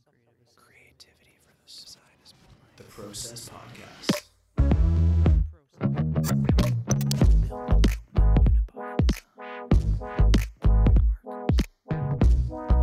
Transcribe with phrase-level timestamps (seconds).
[0.00, 2.32] Some creative Creativity for the side is
[2.76, 4.22] the Process Podcast.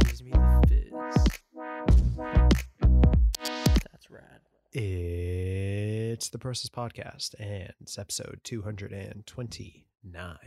[0.06, 0.92] Gives me the fizz.
[3.92, 4.42] That's rad.
[4.74, 10.38] It's the Process Podcast, and it's episode 229.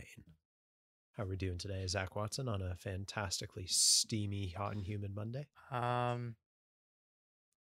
[1.15, 5.47] How are we doing today, Zak Watson, on a fantastically steamy, hot, and humid Monday?
[5.71, 6.35] Um,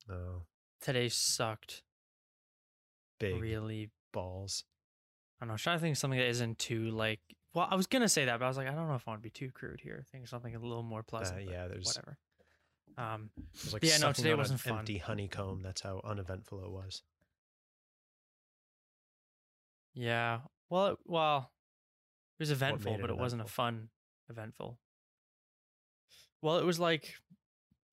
[0.10, 0.44] Oh,
[0.82, 1.84] today sucked.
[3.20, 4.64] big Really, balls.
[5.40, 5.54] I don't know.
[5.54, 7.20] I was trying to think of something that isn't too like.
[7.54, 9.12] Well, I was gonna say that, but I was like, I don't know if I
[9.12, 10.04] want to be too crude here.
[10.12, 11.48] Think of something a little more pleasant.
[11.48, 12.18] Uh, yeah, there's whatever.
[12.98, 13.30] Um,
[13.64, 14.80] was like Yeah, no, today wasn't fun.
[14.80, 15.62] empty honeycomb.
[15.62, 17.02] That's how uneventful it was.
[19.94, 20.40] yeah.
[20.70, 21.52] Well, it, well,
[22.38, 23.90] it was eventful, it but it wasn't a fun
[24.30, 24.78] eventful.
[26.42, 27.16] Well, it was like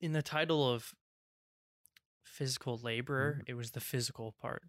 [0.01, 0.93] in the title of
[2.37, 3.51] physical labor, Mm-hmm.
[3.51, 4.63] it was the physical part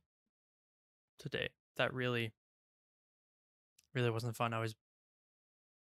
[1.19, 2.33] today that really,
[3.93, 4.53] really wasn't fun.
[4.53, 4.75] I was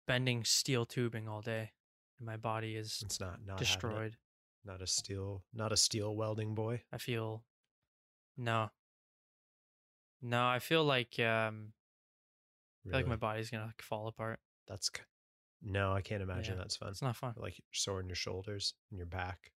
[0.07, 1.71] bending steel tubing all day,
[2.19, 4.17] and my body is It's not not destroyed.
[4.65, 6.81] Not a steel, not a steel welding boy.
[6.91, 7.45] I feel
[8.35, 8.69] no.
[10.21, 11.73] No, I feel like um
[12.85, 14.39] I feel like my body's gonna like fall apart.
[14.67, 14.89] That's
[15.61, 16.89] no, I can't imagine Yeah, that's fun.
[16.89, 17.33] It's not fun.
[17.37, 19.51] Like sore in your shoulders and your back.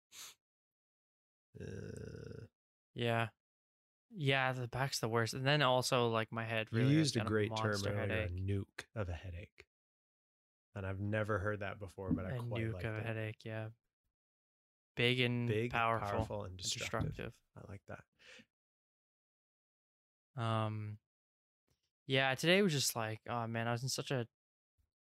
[1.59, 2.47] Uh,
[2.95, 3.29] Yeah.
[4.13, 5.35] Yeah, the back's the worst.
[5.35, 8.85] And then also like my head really you used a great term earlier, a nuke
[8.97, 9.67] of a headache.
[10.75, 13.39] And I've never heard that before, but I a quite nuke like of a headache,
[13.45, 13.69] yeah.
[14.97, 16.09] Big and Big, powerful.
[16.09, 17.33] powerful, and and destructive.
[17.57, 18.05] I like that.
[20.43, 20.99] Um
[22.07, 24.27] Yeah, today was just like, oh man, I was in such a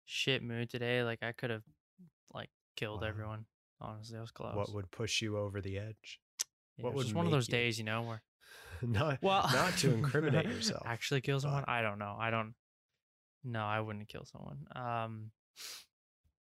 [0.05, 1.05] shit mood today.
[1.05, 1.63] Like I could have
[2.35, 3.09] like killed Wow.
[3.09, 3.47] everyone.
[3.81, 4.57] Honestly, I was close.
[4.57, 6.21] What would push you over the edge?
[6.79, 8.23] What it was one of those you- days, you know, where
[8.83, 10.83] not, well not to incriminate yourself.
[10.87, 12.55] actually kill someone but- i don't know i don't
[13.43, 15.31] no i wouldn't kill someone um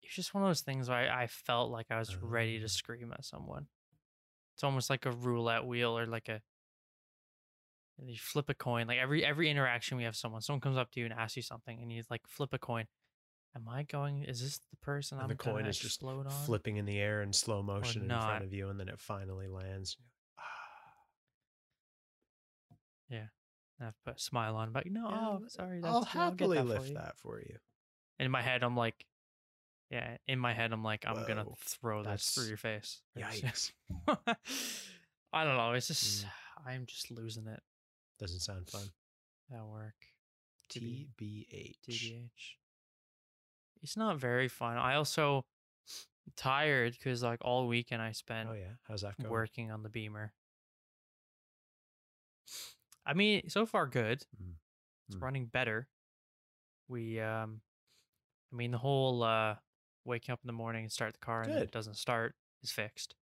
[0.03, 2.61] it's just one of those things where i, I felt like i was ready Oh.
[2.63, 3.67] to scream at someone
[4.53, 6.41] it's almost like a roulette wheel or like a
[8.03, 10.99] you flip a coin like every every interaction we have someone someone comes up to
[10.99, 12.85] you and asks you something and you like flip a coin
[13.55, 16.77] am i going is this the person and i'm the coin is just on flipping
[16.77, 19.97] in the air in slow motion in front of you, and then it finally lands.
[23.09, 23.27] yeah,
[23.79, 26.31] and i've put a smile on but no Yeah, oh sorry that's, I'll yeah, I'll
[26.31, 26.93] get happily that lift you.
[26.95, 27.55] that for you.
[28.19, 29.05] in my head i'm like
[29.89, 33.71] yeah in my head i'm like i'm gonna throw this through your face Yikes!
[35.33, 36.29] i don't know it's just Mm.
[36.67, 37.61] i'm just losing it
[38.19, 38.83] Doesn't sound fun.
[39.51, 39.95] at work
[40.69, 41.77] to be TBH.
[41.89, 42.29] tbh
[43.81, 45.45] it's not very fun i also
[46.35, 49.31] tired because like all weekend i spent Oh yeah, how's that going?
[49.31, 50.33] working on the beamer
[53.05, 54.53] i mean so far good Mm.
[55.07, 55.21] it's Mm.
[55.21, 55.87] running better
[56.87, 57.61] we um
[58.51, 59.55] i mean the whole uh
[60.05, 62.71] waking up in the morning and start the car and then it doesn't start is
[62.71, 63.15] fixed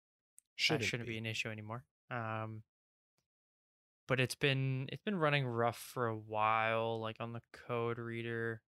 [0.55, 1.13] Shouldn't, that shouldn't be.
[1.13, 2.63] be an issue anymore um
[4.07, 8.61] but it's been it's been running rough for a while like on the code reader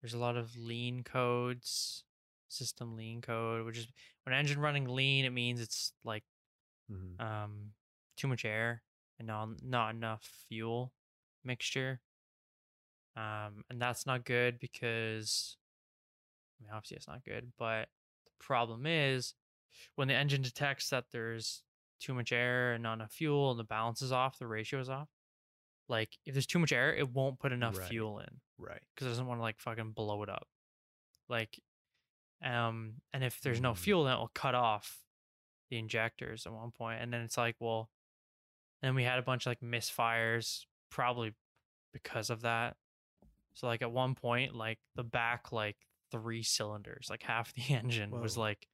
[0.00, 2.04] there's a lot of lean codes
[2.48, 3.86] system lean code which is
[4.24, 6.24] when engine running lean it means it's like
[6.90, 7.20] Mhm.
[7.20, 7.72] um
[8.16, 8.82] too much air
[9.18, 10.92] and not not enough fuel
[11.44, 12.00] mixture
[13.16, 15.56] um and that's not good because
[16.58, 17.88] i mean obviously it's not good but
[18.24, 19.34] the problem is
[19.96, 21.62] when the engine detects that there's
[22.00, 24.88] too much air and not enough fuel and the balance is off the ratio is
[24.88, 25.08] off
[25.88, 27.88] like if there's too much air it won't put enough Right.
[27.88, 28.82] fuel in Right.
[28.94, 30.46] because it doesn't want to like fucking blow it up.
[31.28, 31.60] Like,
[32.42, 33.78] um, and if there's no Mm.
[33.78, 35.02] fuel, then it will cut off
[35.70, 37.90] the injectors at one point, and then it's like, well,
[38.80, 41.34] then we had a bunch of like misfires, probably
[41.92, 42.76] because of that.
[43.54, 45.76] So like at one point, like the back like
[46.10, 48.66] three cylinders, like half the engine was like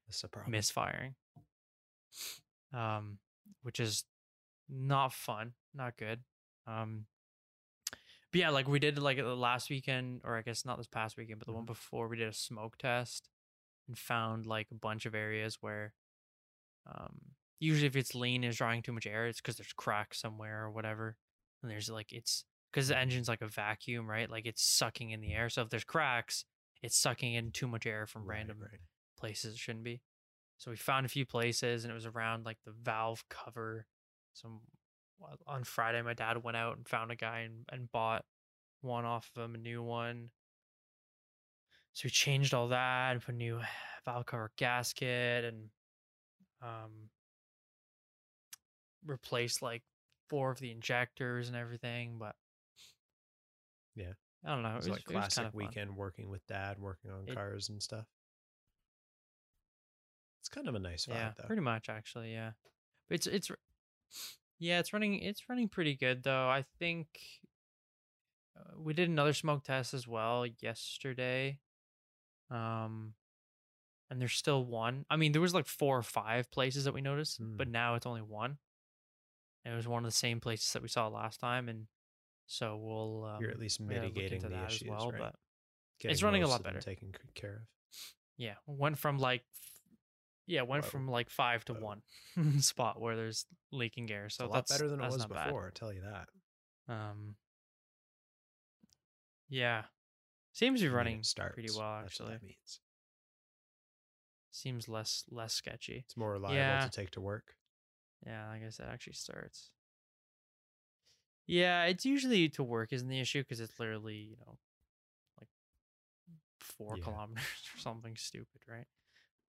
[0.46, 1.14] misfiring.
[2.72, 3.18] Um,
[3.62, 4.04] which is
[4.68, 6.20] not fun, not good.
[6.66, 7.06] Um,
[8.32, 11.16] but yeah, like we did like the last weekend, or I guess not this past
[11.16, 11.66] weekend, but the one Mhm.
[11.66, 13.28] before, we did a smoke test
[13.88, 15.94] and found like a bunch of areas where,
[16.86, 20.64] um, usually if it's lean is drawing too much air, it's because there's cracks somewhere
[20.64, 21.16] or whatever,
[21.62, 24.30] and there's like it's because the engine's like a vacuum, right?
[24.30, 25.48] Like it's sucking in the air.
[25.48, 26.44] So if there's cracks,
[26.82, 28.80] it's sucking in too much air from Right, random right.
[29.16, 30.02] places it shouldn't be.
[30.58, 33.86] So we found a few places and it was around like the valve cover.
[34.34, 34.60] Some
[35.46, 38.24] on Friday my dad went out and found a guy and, and bought
[38.80, 40.30] one off of him, a new one.
[41.92, 43.60] So we changed all that and put a new
[44.04, 45.70] valve cover gasket and
[46.62, 47.10] um
[49.04, 49.82] replaced like
[50.28, 52.34] four of the injectors and everything, but
[53.94, 54.12] Yeah.
[54.44, 54.70] I don't know.
[54.72, 55.58] It was, like it was classic kinda fun.
[55.58, 58.06] weekend working with dad, working on It- cars and stuff.
[60.40, 61.46] It's kind of a nice vibe Yeah, though.
[61.46, 62.32] pretty much actually.
[62.32, 62.52] Yeah,
[63.08, 63.50] but it's it's
[64.58, 66.48] yeah, it's running it's running pretty good though.
[66.48, 67.06] I think
[68.56, 71.58] uh, we did another smoke test as well yesterday.
[72.50, 73.14] Um,
[74.10, 75.06] and there's still one.
[75.10, 77.72] I mean, there was like four or five places that we noticed, but Mm.
[77.72, 78.58] now it's only one.
[79.64, 81.86] And it was one of the same places that we saw last time, and
[82.46, 85.10] so we'll um, You're at least yeah, mitigating into the that issues, as well.
[85.10, 85.18] right?
[85.18, 85.34] But
[86.00, 86.80] Getting running a lot better.
[86.80, 87.62] Taken care of.
[88.36, 89.42] yeah, went from like
[90.46, 90.90] yeah, went Whoa.
[90.90, 92.02] from like five to one
[92.60, 94.26] spot where there's leaking air.
[94.26, 95.46] It's So a lot that's better than it that's was not bad.
[95.46, 95.64] before.
[95.66, 96.92] I'll tell you that.
[96.92, 97.36] Um,
[99.48, 99.82] yeah,
[100.52, 101.54] seems to be running starts.
[101.54, 102.32] pretty well That's what actually.
[102.34, 102.80] that means.
[104.50, 106.04] Seems less less sketchy.
[106.04, 106.80] It's more reliable Yeah.
[106.84, 107.54] to take to work.
[108.26, 109.70] Yeah, like I guess that actually starts.
[111.46, 114.58] Yeah, it's usually to work isn't the issue because it's literally you know
[115.40, 115.48] like
[116.60, 117.04] four Yeah.
[117.04, 117.44] kilometers
[117.76, 118.86] or something stupid, right?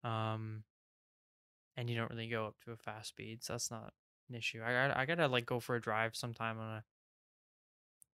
[0.04, 0.63] Um,
[1.75, 3.93] and you don't really go up to a fast speed, so that's not
[4.29, 4.61] an issue.
[4.63, 6.85] I got I gotta like go for a drive sometime on a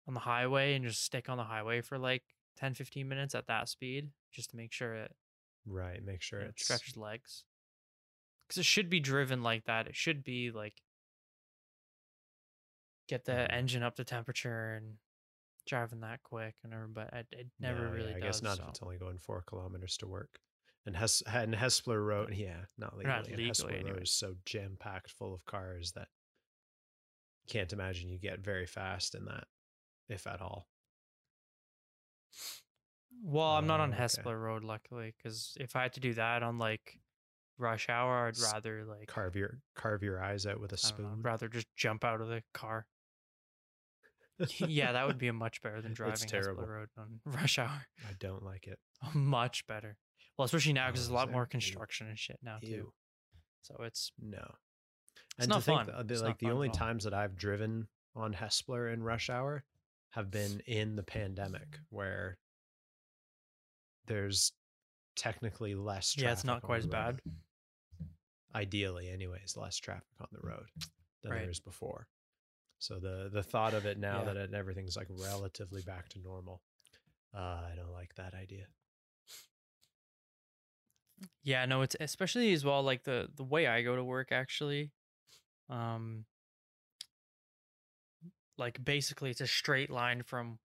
[0.06, 3.46] on the highway and just stick on the highway for like 10, 15 minutes at
[3.46, 5.16] that speed just to make sure it
[5.66, 6.02] Right.
[6.02, 7.44] Make sure it's stretches legs.
[8.46, 9.86] Because it should be driven like that.
[9.86, 10.82] It should be like
[13.08, 13.52] get the Mhm.
[13.52, 14.98] engine up to temperature and
[15.66, 18.42] driving that quick and everything, but it, it never No, really yeah, I does.
[18.42, 18.62] guess not so.
[18.62, 20.40] if it's only going four kilometers to work.
[20.86, 23.12] And Hes and Hespeler Road, yeah, not legally.
[23.12, 24.02] Not and legally Hespeler Road anyways.
[24.08, 26.08] is so jam packed full of cars that
[27.48, 29.44] can't imagine you get very fast in that,
[30.08, 30.68] if at all.
[33.24, 34.02] Well, I'm not on Oh, okay.
[34.04, 37.00] Hespeler Road, luckily, because if I had to do that on like
[37.58, 40.88] rush hour, I'd rather like Carve your carve your eyes out with a don't know,
[40.88, 41.18] spoon.
[41.18, 42.86] I'd rather just jump out of the car.
[44.58, 46.68] yeah, that would be a much better than driving Hespeler.
[46.68, 47.86] Road on rush hour.
[48.06, 48.78] I don't like it.
[49.14, 49.96] much better.
[50.38, 52.66] Well, especially now because there's a lot more construction and shit now too.
[52.66, 52.92] Ew.
[53.62, 54.54] So it's No.
[55.38, 55.86] It's and not fun.
[55.86, 59.28] that, It's like not the fun only times that I've driven on Hespeler in rush
[59.30, 59.64] hour
[60.10, 62.38] have been in the pandemic where
[64.06, 64.52] there's
[65.16, 67.20] technically less traffic yeah, it's not quite as bad.
[68.54, 70.66] Ideally, anyways, less traffic on the road
[71.22, 71.40] than Right.
[71.42, 72.06] there is before.
[72.78, 74.24] So the the thought of it now Yeah.
[74.32, 76.62] that it, everything's like relatively back to normal,
[77.34, 77.38] uh,
[77.70, 78.66] I don't like that idea.
[81.42, 84.92] Yeah, no, it's especially as well like the the way I go to work actually.
[85.68, 86.26] Um
[88.58, 90.58] like basically it's a straight line from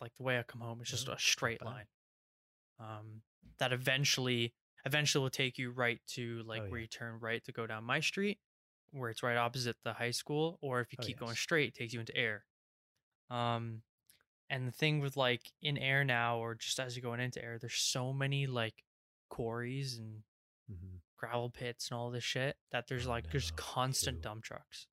[0.00, 1.86] like the way I come home, it's just a straight line.
[2.80, 3.22] Um
[3.58, 4.54] that eventually
[4.86, 6.82] eventually will take you right to like Oh, where yeah.
[6.82, 8.38] you turn right to go down my street,
[8.92, 11.74] where it's right opposite the high school, or if you Oh, keep going straight, it
[11.74, 12.44] takes you into Ayr.
[13.30, 13.82] Um
[14.50, 17.58] and the thing with like in Ayr now or just as you're going into Ayr,
[17.58, 18.84] there's so many like
[19.28, 20.22] quarries and
[20.68, 24.86] hmm gravel pits and all this shit that there's Oh, like there's constant dump trucks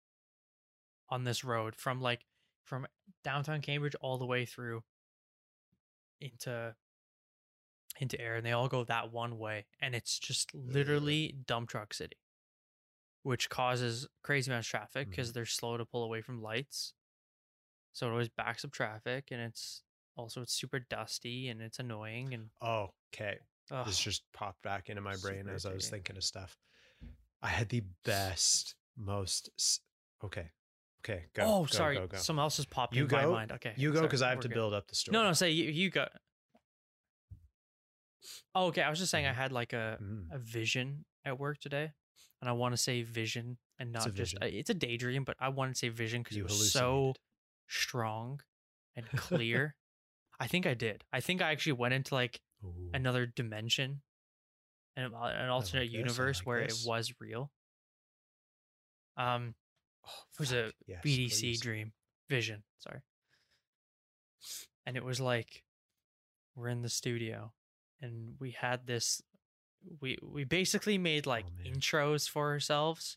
[1.10, 2.26] on this road from like
[2.64, 2.88] from
[3.26, 4.84] downtown Cambridge all the way through
[6.22, 6.76] into
[8.00, 11.94] into Ayr and they all go that one way and it's just literally dump truck
[11.94, 12.18] city
[13.22, 15.34] which causes crazy amount of traffic because Mhm.
[15.34, 16.94] they're slow to pull away from lights
[17.92, 19.84] so it always backs up traffic and it's
[20.16, 23.40] also it's super dusty and it's annoying and Oh, okay.
[23.74, 26.58] Ugh, This just popped back into my brain Super as I was thinking of stuff.
[27.42, 29.50] I had the best, most.
[29.60, 29.80] s-
[30.24, 30.50] Okay,
[31.04, 31.26] okay.
[31.34, 31.44] Go.
[31.44, 32.18] oh go, sorry Go, go.
[32.18, 34.48] something else just popped You in my mind okay You go because I have to
[34.48, 34.54] good.
[34.54, 35.12] build up the story.
[35.14, 36.08] No, no, say you, you go.
[38.56, 38.82] Oh, okay.
[38.82, 39.36] I was just saying I Mhm.
[39.36, 40.32] had like a, Mm.
[40.32, 41.92] a vision at work today,
[42.40, 44.44] and I want to say vision and It's not just vision.
[44.44, 47.16] uh, it's a daydream, but I want to say vision because it was so
[47.68, 48.42] strong
[48.96, 49.76] and clear.
[50.40, 51.04] I think I did.
[51.12, 52.90] I think I actually went into like Ooh.
[52.94, 54.02] another dimension,
[54.96, 56.84] an, an alternate I universe like where this.
[56.86, 57.52] it was real.
[59.18, 59.56] Um,
[60.06, 61.62] Oh, it was a yes, BDC please.
[61.62, 61.94] dream
[62.30, 63.00] vision sorry
[64.86, 65.64] and it was like
[66.56, 67.54] we're in the studio
[68.02, 69.22] and we had this
[70.02, 73.16] we we basically made like Oh, intros for ourselves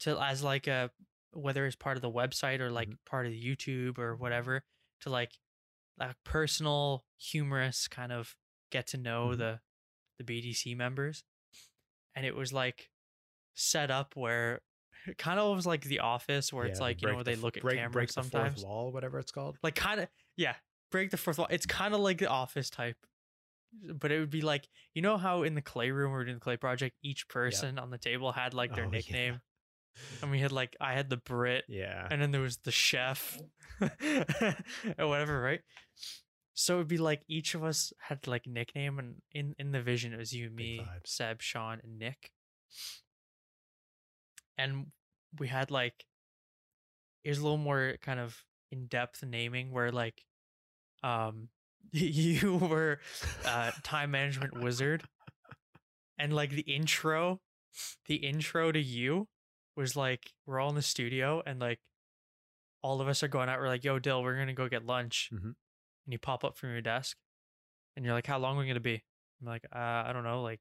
[0.00, 0.90] to as like a
[1.32, 2.98] whether it's part of the website or like Mhm.
[3.06, 4.62] part of the YouTube or whatever
[5.00, 5.32] to like
[5.98, 8.36] like personal humorous kind of
[8.70, 9.38] get to know Mhm.
[9.38, 9.60] the
[10.18, 11.24] the BDC members
[12.14, 12.90] and it was like
[13.54, 14.62] set up where
[15.06, 17.36] it kind of was like the office where it's like you know where the they
[17.36, 19.58] look at break, cameras break the sometimes fourth wall, whatever it's called.
[19.62, 20.54] like kind of yeah
[20.90, 22.96] break the fourth wall it's kind of like the office type
[23.94, 26.40] but it would be like you know how in the clay room or in the
[26.40, 29.38] clay project each person on the table had like their Oh, yeah.
[30.22, 32.06] and we had like I had the Brit, Yeah.
[32.10, 33.38] and then there was the chef,
[33.80, 35.60] or whatever, right?
[36.54, 40.12] So it'd be like each of us had like nickname, and in in the vision
[40.14, 40.80] it was you, me.
[41.04, 42.30] Seb, Sean, and Nick,
[44.58, 44.86] and
[45.38, 46.04] we had like
[47.22, 50.22] here's a little more kind of in depth naming where like
[51.02, 51.48] um
[51.92, 52.98] you were
[53.46, 55.02] uh time management wizard
[56.18, 57.40] and like the intro
[58.06, 59.28] the intro to you
[59.76, 61.80] was like we're all in the studio and like
[62.82, 65.30] all of us are going out we're like yo dill we're gonna go get lunch.
[65.32, 65.42] Mhm.
[65.44, 65.54] and
[66.12, 67.16] you pop up from your desk
[67.96, 69.02] and you're like how long are we gonna be?
[69.40, 70.60] I'm like uh i don't know like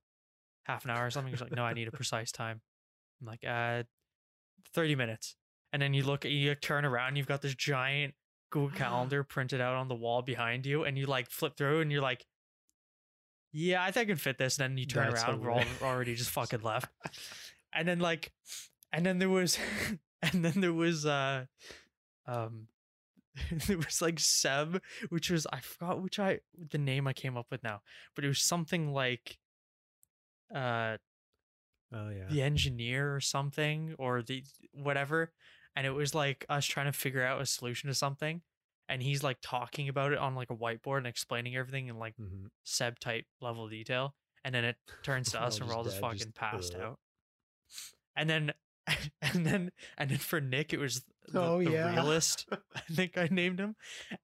[0.65, 1.31] half an hour or something.
[1.31, 2.61] He's like no i need a precise time.
[3.21, 3.83] I'm like uh
[4.73, 5.35] 30 minutes.
[5.71, 8.13] And then you look you turn around you've got this giant
[8.49, 11.91] google calendar printed out on the wall behind you and you like flip through and
[11.91, 12.25] you're like
[13.51, 14.57] yeah i think i can fit this.
[14.57, 16.89] And then you turn That's around we're all already just fucking left.
[17.73, 18.31] And then like
[18.91, 19.57] and then there was
[20.21, 21.45] and then there was uh
[22.27, 22.67] um
[23.67, 26.39] there was like seb which was i forgot which i
[26.71, 27.81] the name i came up with now
[28.15, 29.37] but it was something like
[30.53, 30.97] uh
[31.93, 32.25] Oh yeah.
[32.29, 35.31] the engineer or something or the whatever
[35.75, 38.41] and it was like us trying to figure out a solution to something
[38.89, 42.15] and he's like talking about it on like a whiteboard and explaining everything in like
[42.19, 42.47] Mhm.
[42.63, 46.01] seb type level detail and then it turns to us and we're all just just
[46.01, 46.81] dead, fucking just, passed ugh.
[46.81, 46.99] out
[48.15, 48.53] and then
[49.21, 51.93] and then and then for nick it was the, Oh, the yeah.
[51.93, 53.75] realist i think i named him.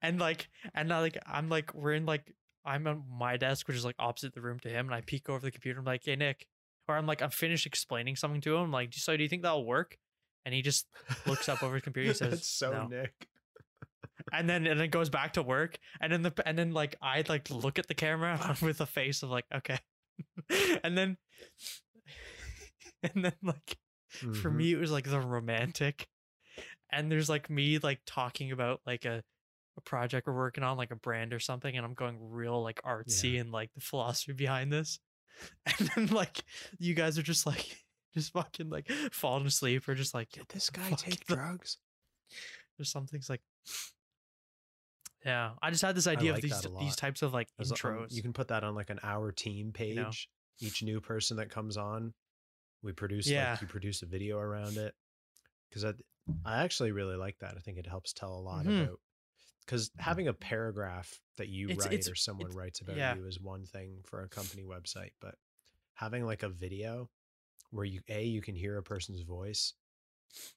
[0.02, 2.32] And like and now like i'm like we're in like
[2.66, 5.30] i'm on my desk which is like opposite the room to him and i peek
[5.30, 6.46] over the computer i'm like hey nick.
[6.88, 9.42] Or i'm like i'm finished explaining something to him I'm like so do you think
[9.44, 9.98] that'll work?
[10.46, 10.88] And he just
[11.26, 12.88] looks up over his computer he says That's so no.
[12.88, 13.28] Nick.
[14.34, 17.24] and then and then goes back to work and then the and then like i
[17.28, 19.80] like look at the camera with a face of like okay.
[20.84, 21.18] And then
[23.04, 23.78] and then like
[24.12, 24.56] for Mhm.
[24.56, 26.08] me it was like the romantic
[26.92, 29.24] and there's like me like talking about like a
[29.78, 32.82] a project we're working on like a brand or something and i'm going real like
[32.84, 35.00] artsy and like the philosophy behind this
[35.80, 36.44] and then like
[36.78, 37.78] you guys are just like
[38.14, 41.78] just fucking like falling asleep or just like Did this guy take the- drugs?
[42.78, 43.42] or something's like
[45.26, 47.78] yeah i just had this idea like of these these types of like As, um,
[47.78, 49.96] intros you can put that on like an our team page.
[49.96, 50.12] know?
[50.60, 52.14] Each new person that comes on,
[52.84, 53.52] we produce Yeah.
[53.52, 54.96] like you produce a video around it.
[55.70, 55.94] Because I,
[56.46, 57.56] I actually really like that.
[57.58, 58.84] I think it helps tell a lot Mhm.
[58.86, 59.00] about.
[59.66, 63.16] Because having a paragraph that you It's- write it's- or someone writes about yeah.
[63.16, 65.36] you is one thing for a company website, but
[65.94, 67.10] having like a video
[67.70, 69.74] where you a you can hear a person's voice,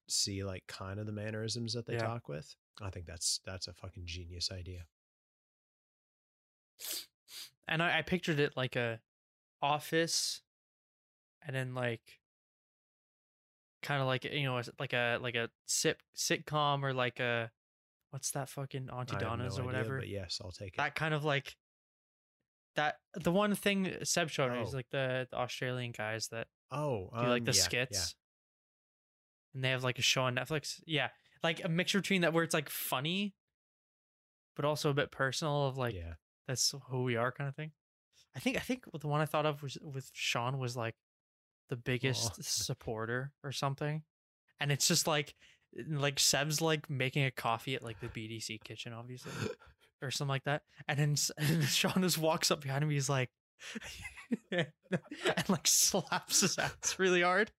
[0.08, 2.00] see like kind of the mannerisms that they Yeah.
[2.06, 2.56] talk with.
[2.80, 4.86] I think that's that's a fucking genius idea.
[7.68, 9.00] and I, I pictured it like a
[9.62, 10.42] office
[11.46, 12.00] and then like
[13.82, 17.50] kind of like you know like a like a sit sitcom or like a
[18.10, 20.76] what's that fucking Aunty Donna's no or idea, whatever but yes, I'll take it.
[20.78, 21.56] that kind of like
[22.76, 24.76] that the one thing seb showed me is Oh.
[24.76, 28.14] like the, the australian guys that Oh, do like um, the yeah, skits
[29.54, 31.08] and they have like a show on netflix yeah
[31.44, 33.34] like a mixture between that where it's like funny
[34.56, 36.14] but also a bit personal of like yeah.
[36.48, 37.72] that's who we are kind of thing.
[38.36, 40.94] I think I think the one I thought of was with Sean was like
[41.68, 42.36] the biggest Aw.
[42.42, 44.02] supporter or something.
[44.60, 45.34] And it's just like
[45.88, 49.32] like Seb's like making a coffee at like the BDC kitchen, obviously.
[50.02, 50.62] Or something like that.
[50.88, 53.30] And then and Sean just walks up behind him, he's like
[54.50, 57.50] and like slaps his ass really hard.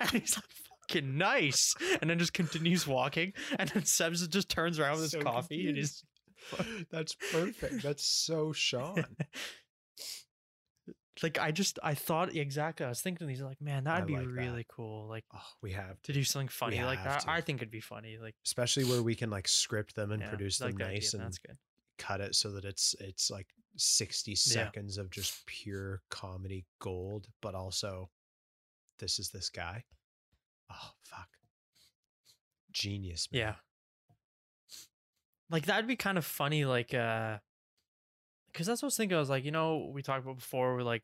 [0.00, 0.44] And he's like
[0.88, 1.74] fucking nice.
[2.00, 3.32] And then just continues walking.
[3.58, 6.04] And then Seb's just turns around with his So coffee and he's
[6.90, 7.82] That's perfect.
[7.82, 9.04] That's so Sean.
[11.22, 14.24] Like I just I thought exactly I was thinking these like man that'd be like
[14.26, 14.32] that.
[14.32, 17.30] really cool like Oh, we have to do something funny like that to.
[17.30, 20.28] I think it'd be funny like especially where we can like script them and yeah,
[20.28, 21.56] produce like them the idea, nice and that's good
[21.98, 27.54] cut it so that it's it's like 60 seconds of just pure comedy gold but
[27.54, 28.10] also
[28.98, 29.84] this is this guy
[30.72, 31.28] oh fuck
[32.72, 33.40] genius man.
[33.40, 33.54] yeah
[35.50, 37.38] like that'd be kind of funny like uh
[38.52, 40.74] because that's what I was thinking I was like you know we talked about before
[40.74, 41.02] we're like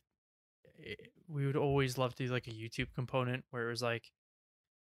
[0.85, 0.95] eh,
[1.29, 4.11] we would always love to do like a YouTube component where it was like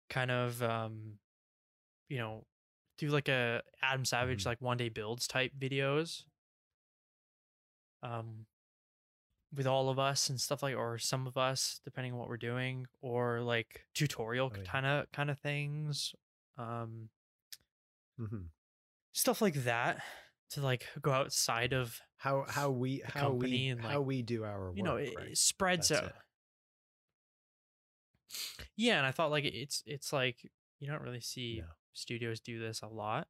[0.09, 1.19] kind of um
[2.09, 2.45] you know
[2.99, 4.47] do like a Adam Savage Mhm.
[4.47, 6.25] like one day builds type videos
[8.03, 8.47] um
[9.55, 12.37] with all of us and stuff like or some of us depending on what we're
[12.37, 14.71] doing or like tutorial Oh, yeah.
[14.71, 16.15] kind of kind of things
[16.59, 17.09] um
[18.21, 18.47] Mm-hmm.
[19.13, 20.03] stuff like that
[20.51, 24.69] to like go outside of how how we how we and, how we do our
[24.69, 25.29] work you know it, right?
[25.29, 26.15] it spreads That's out it.
[28.77, 30.39] Yeah, and I thought like it's it's like
[30.81, 31.69] you don't really see No.
[31.93, 33.29] studios do this a lot,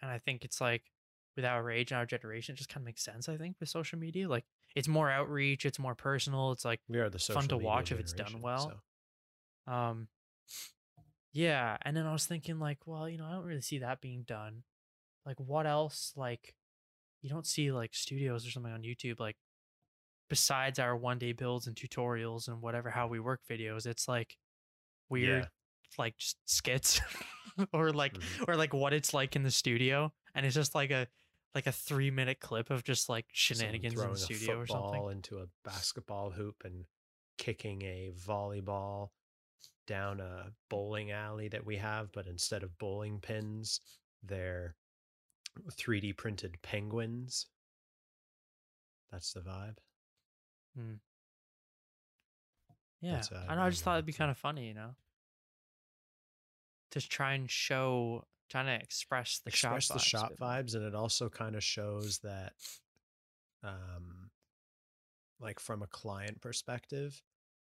[0.00, 0.84] and I think it's like
[1.36, 3.28] with our age and our generation, it just kind of makes sense.
[3.28, 6.52] I think with social media, like it's more outreach, it's more personal.
[6.52, 8.82] It's like We are the fun to watch if it's done well.
[9.66, 9.72] so.
[9.72, 10.08] Um,
[11.32, 14.00] yeah, and then I was thinking like, well, you know, I don't really see that
[14.00, 14.62] being done.
[15.26, 16.12] Like, what else?
[16.16, 16.54] Like,
[17.22, 19.36] you don't see like studios or something on YouTube like
[20.28, 23.86] besides our one day builds and tutorials and whatever how we work videos.
[23.86, 24.36] It's like
[25.08, 25.48] weird, Yeah.
[25.98, 27.00] like just skits
[27.72, 28.48] or like Mhm.
[28.48, 31.08] or like what it's like in the studio, and it's just like a
[31.54, 35.10] like a three minute clip of just like shenanigans in the studio or something.
[35.10, 36.84] into a basketball hoop and
[37.38, 39.08] kicking a volleyball
[39.86, 43.80] down a bowling alley that we have, but instead of bowling pins,
[44.22, 44.76] they're
[45.70, 47.46] 3D printed penguins.
[49.10, 49.76] That's the vibe.
[53.00, 53.62] Yeah, That's, uh, I know.
[53.62, 54.90] I just thought it it'd be kind of funny, you know,
[56.90, 60.84] to try and show, trying to express the Express shop the vibes shop vibes, and
[60.84, 62.52] it also kind of shows that,
[63.62, 64.30] um,
[65.40, 67.22] like from a client perspective,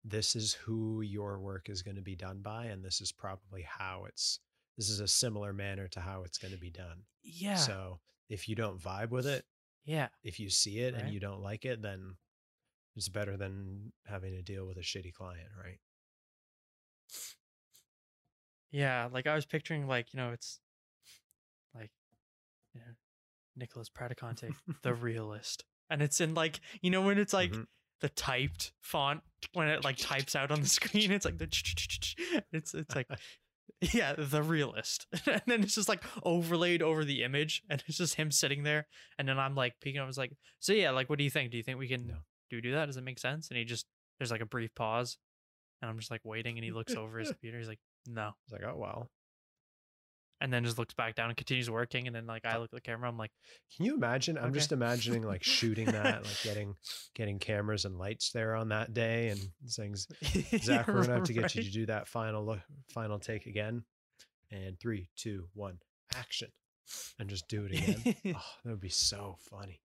[0.05, 3.63] this is who your work is going to be done by, and this is probably
[3.63, 4.41] how it's.
[4.77, 7.03] This is a similar manner to how it's going to be done.
[7.23, 9.45] Yeah, So if you don't vibe with it,
[9.85, 12.17] yeah, if you see it and you don't like it, then
[12.97, 15.79] it's better than having to deal with a shitty client, right?
[18.71, 19.09] yeah.
[19.13, 20.61] Like I was picturing, like you know, it's
[21.75, 21.91] like,
[22.75, 22.87] you know,
[23.57, 27.67] Nicholas Pradicante, the realist, and it's in like you know when it's like Mhm.
[28.01, 31.47] the typed font when it like types out on the screen, it's like the
[32.53, 33.09] it's it's like
[33.81, 35.07] yeah, the realist.
[35.27, 38.87] and then it's just like overlaid over the image and it's just him sitting there.
[39.19, 41.51] And then I'm like peeking, I was like, so yeah, like what do you think?
[41.51, 42.15] Do you think we can No.
[42.51, 42.87] do do that?
[42.87, 43.49] Does it make sense?
[43.49, 43.87] And he just
[44.19, 45.19] there's like a brief pause
[45.83, 47.59] and I'm just like waiting and he looks over his computer.
[47.59, 48.31] He's like, no.
[48.47, 49.11] It's like, oh well.
[50.41, 52.07] And then just looks back down and continues working.
[52.07, 53.31] And then like I look at the camera, I'm like,
[53.77, 54.37] Can you imagine?
[54.37, 54.55] I'm Okay.
[54.59, 56.75] just imagining like shooting that, like getting
[57.15, 59.95] getting cameras and lights there on that day, and saying,
[60.63, 63.85] Zak, we're gonna have to get you to do that final look, final take again.
[64.51, 65.79] And three, two, one,
[66.15, 66.51] action,
[67.19, 68.15] and just do it again.
[68.37, 69.81] oh, that would be so funny.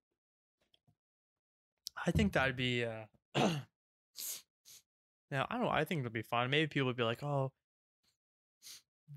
[2.06, 3.04] I think that'd be uh
[5.30, 6.50] now I don't know, I think it'd be fun.
[6.50, 7.52] Maybe people would be like, Oh,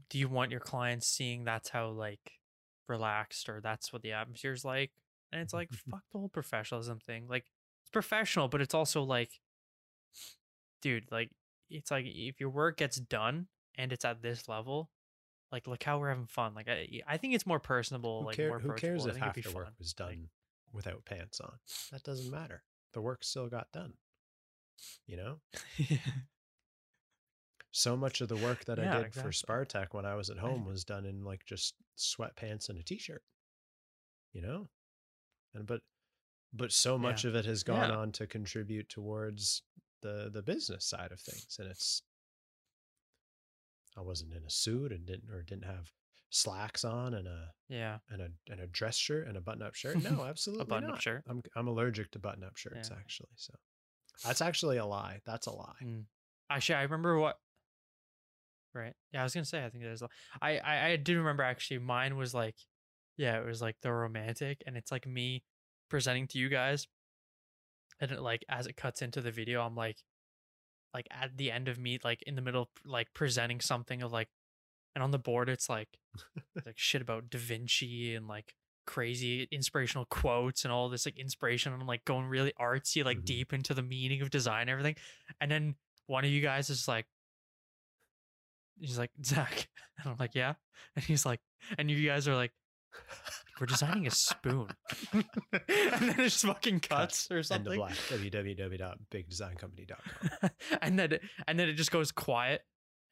[0.09, 2.33] do you want your clients seeing that's how like
[2.87, 4.91] relaxed or that's what the atmosphere's like?
[5.31, 7.27] And it's like fuck the whole professionalism thing.
[7.27, 7.45] Like
[7.83, 9.31] it's professional, but it's also like
[10.81, 11.31] dude, like
[11.69, 14.89] it's like if your work gets done and it's at this level,
[15.51, 16.53] like look how we're having fun.
[16.55, 19.05] Like I I think it's more personable, Who, like care- more who cares.
[19.05, 19.73] If half the work fun.
[19.79, 20.29] was Like, done
[20.71, 21.53] without pants on?
[21.91, 22.63] That doesn't matter.
[22.93, 23.93] The work still got done.
[25.07, 25.39] You know,
[27.75, 29.55] so much of the work that Yeah, I did for exactly.
[29.81, 33.21] Spartak when I was at home was done in like just sweatpants and a t-shirt.
[34.31, 34.69] You know,
[35.53, 35.81] and but
[36.53, 37.97] but so much of it has gone Yeah.
[37.97, 39.63] on to contribute towards
[40.01, 42.01] the the business side of things, and it's.
[43.95, 45.91] I wasn't in a suit and didn't or didn't have
[46.31, 47.99] slacks on and a yeah.
[48.09, 50.01] and a and a dress shirt and a button up shirt.
[50.03, 51.01] No, absolutely A button up not.
[51.03, 51.23] shirt.
[51.27, 52.97] I'm I'm allergic to button up shirts Yeah.
[52.99, 53.29] actually.
[53.35, 53.53] So
[54.25, 55.19] that's actually a lie.
[55.25, 55.75] That's a lie.
[55.83, 56.05] Mm.
[56.49, 57.37] Actually, I remember what.
[58.73, 58.93] Right.
[59.11, 59.63] Yeah, I was gonna say.
[59.63, 60.01] I think there's.
[60.01, 60.09] a-
[60.41, 61.77] I I I do remember actually.
[61.79, 62.55] Mine was like,
[63.17, 65.43] yeah, it was like the romantic, and it's like me
[65.89, 66.87] presenting to you guys,
[67.99, 69.97] and it like as it cuts into the video, I'm like,
[70.93, 74.29] like at the end of me, like in the middle, like presenting something of like,
[74.95, 75.89] and on the board it's like,
[76.65, 78.55] like shit about Da Vinci and like
[78.85, 83.19] crazy inspirational quotes and all this like inspiration and I'm like going really artsy like
[83.19, 83.25] Mhm.
[83.25, 84.95] deep into the meaning of design and everything
[85.39, 85.75] and then
[86.07, 87.05] one of you guys is like
[88.85, 89.67] he's like Zak
[89.99, 90.53] and I'm like yeah
[90.95, 91.39] and he's like
[91.77, 92.51] and you guys are like
[93.59, 94.67] we're designing a spoon
[95.13, 95.25] and
[95.67, 97.73] then it just fucking cuts or something.
[97.73, 97.97] End of black.
[98.09, 100.49] www.bigdesigncompany.com.
[100.81, 102.61] and then it, and then it just goes quiet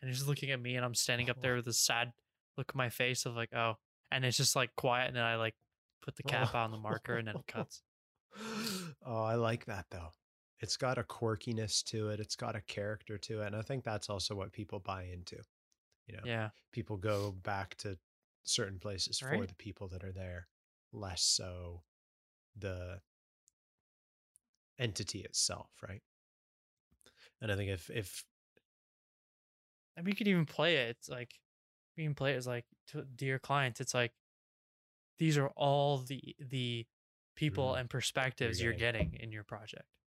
[0.01, 1.41] and he's looking at me and I'm standing up oh.
[1.41, 2.11] there with a sad
[2.57, 3.75] look on my face of like oh
[4.11, 5.55] and it's just like quiet and then I like
[6.03, 7.81] put the cap on the marker and then it cuts
[9.05, 10.09] oh, I like that though.
[10.59, 12.19] It's got a quirkiness to it.
[12.19, 15.37] It's got a character to it, and I think that's also what people buy into.
[16.11, 17.97] You know, yeah people go back to
[18.43, 20.47] certain places for the people that are there,
[20.91, 21.83] less so
[22.55, 23.01] the
[24.77, 26.01] entity itself, right?
[27.41, 28.25] And I think if if
[29.95, 31.39] and we could even play it it's like
[31.97, 34.13] we can play it as like to dear clients it's like
[35.17, 36.87] these are all the the
[37.35, 37.79] people Mhm.
[37.79, 39.11] and perspectives you're getting.
[39.11, 40.00] getting in your project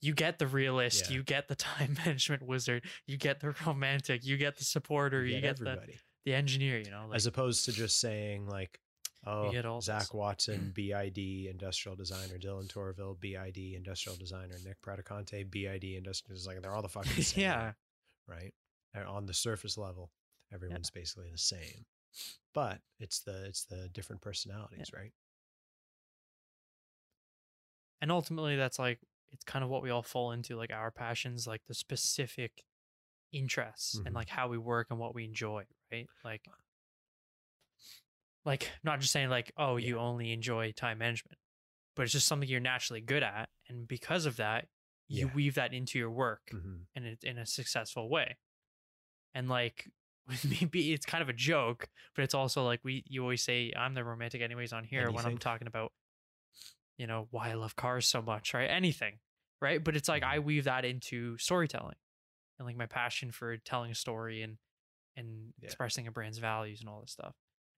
[0.00, 1.16] you get the realist, Yeah.
[1.16, 5.40] you get the time management wizard, you get the romantic, you get the supporter, you
[5.40, 5.98] get, the, everybody.
[6.24, 8.80] the engineer, you know, like as opposed to just saying like
[9.26, 10.12] oh get zak this.
[10.14, 16.62] watson bid industrial designer dylan torraville bid industrial designer nick praticonte bid industrial designer Like
[16.62, 17.72] they're all the fucking same yeah,
[18.28, 18.54] right
[18.94, 20.12] And on the surface level
[20.54, 21.84] everyone's basically the same
[22.54, 25.12] but it's the it's the different personalities right
[28.00, 29.00] and ultimately that's like
[29.32, 32.64] it's kind of what we all fall into, like our passions, like the specific
[33.32, 34.06] interests Mhm.
[34.06, 36.08] and like how we work and what we enjoy, right?
[36.24, 36.46] Like,
[38.44, 41.38] like not just saying like, oh, you only enjoy time management,
[41.96, 44.68] but it's just something you're naturally good at, and because of that,
[45.08, 45.34] you Yeah.
[45.34, 46.86] weave that into your work Mhm.
[46.94, 48.38] and it in a successful way.
[49.34, 49.88] And like
[50.26, 53.72] with me, it's kind of a joke, but it's also like we you always say
[53.76, 55.92] I'm the romantic anyways on here when I'm talking about,
[56.98, 58.66] you know, why I love cars so much, right?
[58.68, 59.20] Anything,
[59.62, 59.82] right?
[59.82, 60.44] But it's like I Mhm.
[60.44, 61.96] weave that into storytelling,
[62.58, 64.58] and like my passion for telling a story and
[65.16, 65.66] and Yeah.
[65.66, 67.34] expressing a brand's values and all this stuff.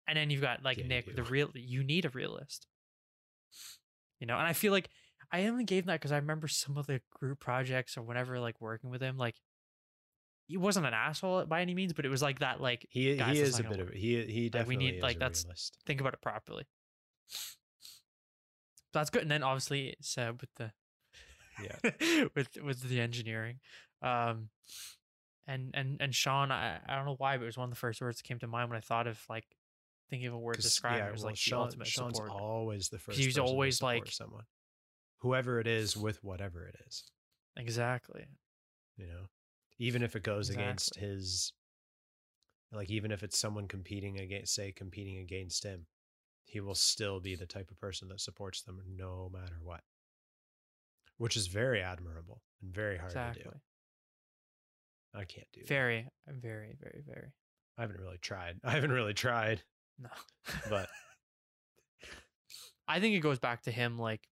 [0.07, 1.51] And then you've got like Yeah, Nick, the real.
[1.55, 2.65] You need a realist,
[4.19, 4.37] you know.
[4.37, 4.89] And I feel like
[5.31, 8.59] I only gave that because I remember some of the group projects or whenever like
[8.59, 9.35] working with him, like
[10.47, 12.59] he wasn't an asshole by any means, but it was like that.
[12.59, 13.95] Like he, he is a bit of work.
[13.95, 16.65] he he Like, we need- is like, that's- realist think about it properly.
[18.93, 19.21] That's good.
[19.21, 20.71] And then obviously Seb with the
[21.61, 23.59] yeah with with the engineering.
[24.01, 24.49] Um
[25.47, 27.75] and and and Sean, I, I don't know why, but it was one of the
[27.75, 29.45] first words that came to mind when I thought of like
[30.09, 31.11] thinking of a word to describe yeah, it.
[31.11, 32.31] Was well, like the Sean, ultimate Sean's support.
[32.31, 33.17] always the first.
[33.17, 34.43] he's always, like- someone,
[35.19, 37.03] whoever it is, with whatever it is.
[37.57, 38.25] Exactly.
[38.97, 39.27] You know,
[39.79, 41.53] even if it goes against his,
[42.71, 45.85] like even if it's someone competing against, say, competing against him,
[46.49, 49.81] he will still be the type of person that supports them no matter what,
[51.17, 53.49] which is very admirable and very hard to do.
[55.13, 55.61] I can't do.
[55.67, 56.35] very, that.
[56.35, 57.33] Very, very, very, very.
[57.77, 58.59] I haven't really tried.
[58.63, 59.61] I haven't really tried.
[59.99, 60.09] No.
[60.69, 60.89] But-
[62.87, 64.27] I think it goes back to him like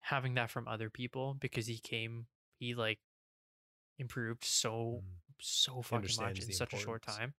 [0.00, 2.26] having that from other people because he came,
[2.58, 2.98] he like
[3.98, 5.42] improved so Mm.
[5.42, 7.34] so fucking much in such a short time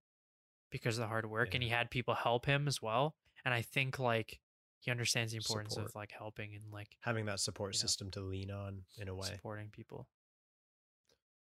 [0.72, 3.62] because of the hard work and he had people help him as well and i
[3.62, 4.40] think like
[4.80, 5.90] he understands the importance Support.
[5.90, 9.08] of like helping and like Having that support You know, system to lean on in
[9.08, 10.08] a way supporting people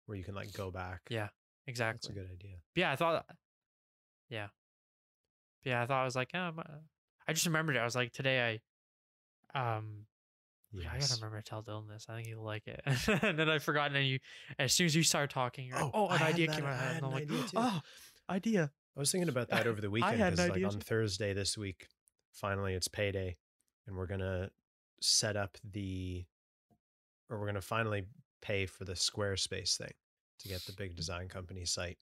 [0.05, 1.01] where you can like go back.
[1.09, 1.27] yeah
[1.69, 1.97] Exactly.
[1.97, 2.55] That's a good idea.
[2.75, 3.25] yeah i thought
[4.29, 4.47] yeah
[5.65, 6.61] yeah i thought i was like um,
[7.27, 8.59] i just remembered it i was like today
[9.53, 10.05] i um
[10.73, 12.05] yeah, I gotta remember to tell Dylan this.
[12.09, 12.81] I think he'll like it.
[13.23, 13.95] and then I forgot.
[13.95, 14.19] And you,
[14.59, 16.73] as soon as you started talking, you're like, Oh, "Oh, an idea that- came out."
[16.73, 17.43] I of my head," had And I'm like, idea.
[17.55, 17.81] "Oh,
[18.29, 20.79] idea." I was thinking about that over the I weekend because like idea on.
[20.79, 21.87] Thursday this week,
[22.31, 23.37] finally it's payday,
[23.85, 24.49] and we're gonna
[24.99, 26.25] set up the,
[27.29, 28.05] or we're gonna finally
[28.41, 29.91] pay for the Squarespace thing
[30.39, 31.97] to get the big design company site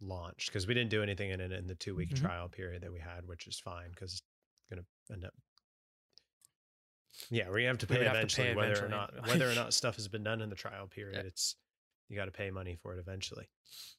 [0.00, 2.20] launched because we didn't do anything in it in the two week Mhm.
[2.20, 4.22] trial period that we had, which is fine because it's
[4.70, 5.34] gonna end up.
[7.30, 9.50] Yeah, we're gonna have to pay have to eventually, pay whether eventually, or not whether
[9.50, 11.26] or not stuff has been done in the trial period.
[11.26, 11.56] It's
[12.08, 13.48] you got to pay money for it eventually,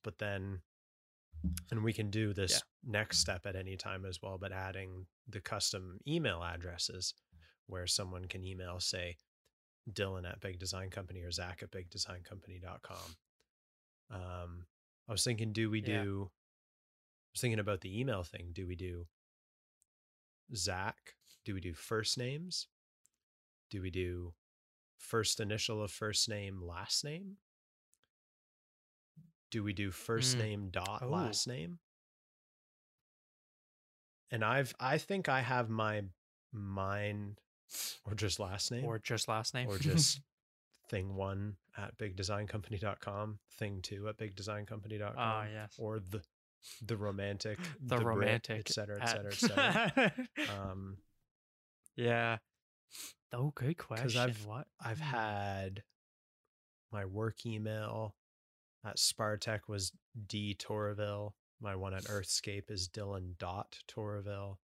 [0.04, 0.62] but then
[1.72, 5.42] and we can do this next step at any time as well but adding the
[5.42, 7.14] custom email addresses
[7.68, 9.16] where someone can email say
[9.92, 13.16] dylan at big design company or zak at big design bigdesigncompany.com
[14.12, 14.66] um
[15.08, 16.04] i was thinking do we Yeah.
[16.04, 18.52] do i was thinking about the email thing.
[18.54, 19.08] Do we do
[20.56, 20.96] zak?
[21.44, 22.68] Do we do first names?
[23.70, 24.34] Do we do
[24.98, 27.38] first initial of first name last name
[29.52, 30.40] do we do first Mm.
[30.42, 31.10] name dot Oh.
[31.10, 31.80] last name
[34.32, 36.04] and i've i think i have my
[36.52, 37.38] mine
[38.06, 39.68] or just last name Or just last name.
[39.68, 40.22] or just
[40.90, 45.74] thing one at bigdesigncompany.com thing two at bigdesigncompany.com Ah, yes.
[45.78, 46.22] or the
[46.82, 48.60] the romantic the, Brit, romantic.
[48.60, 50.98] et cetera et cetera et cetera um
[51.98, 52.38] yeah.
[53.32, 54.20] Oh, good question.
[54.20, 54.68] I've- what?
[54.82, 55.04] I've Hmm.
[55.06, 55.84] had
[56.92, 58.16] my work email
[58.86, 59.92] at Spartech was
[60.28, 61.34] D Torraville.
[61.60, 64.58] My one at Earthscape is Dylan dot Torraville.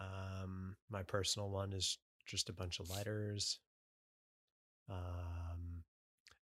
[0.00, 3.58] Um, my personal one is just a bunch of letters.
[4.88, 5.84] Um,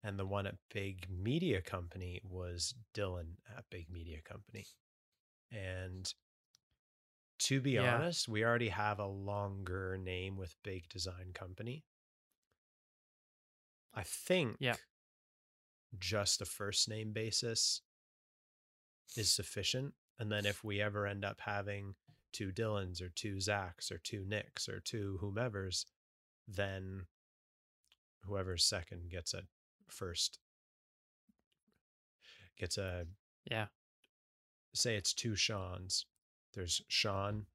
[0.04, 4.68] and the one at Big Media Company was Dylan at Big Media Company.
[5.52, 6.13] And
[7.40, 7.96] to be Yeah.
[7.96, 11.84] honest, we already have a longer name with Big Design Company.
[13.94, 14.76] I think Yeah.
[16.00, 17.82] Just a first name basis
[19.15, 19.93] is sufficient.
[20.19, 21.95] And then if we ever end up having
[22.34, 25.86] two Dylans or two Zaks or two Nicks or two whomevers,
[26.47, 27.06] then
[28.26, 29.43] whoever's second gets a
[29.88, 30.39] first
[32.58, 33.08] gets a
[33.50, 33.67] Yeah.
[34.73, 36.06] say it's two Sean's.
[36.54, 37.47] There's Sean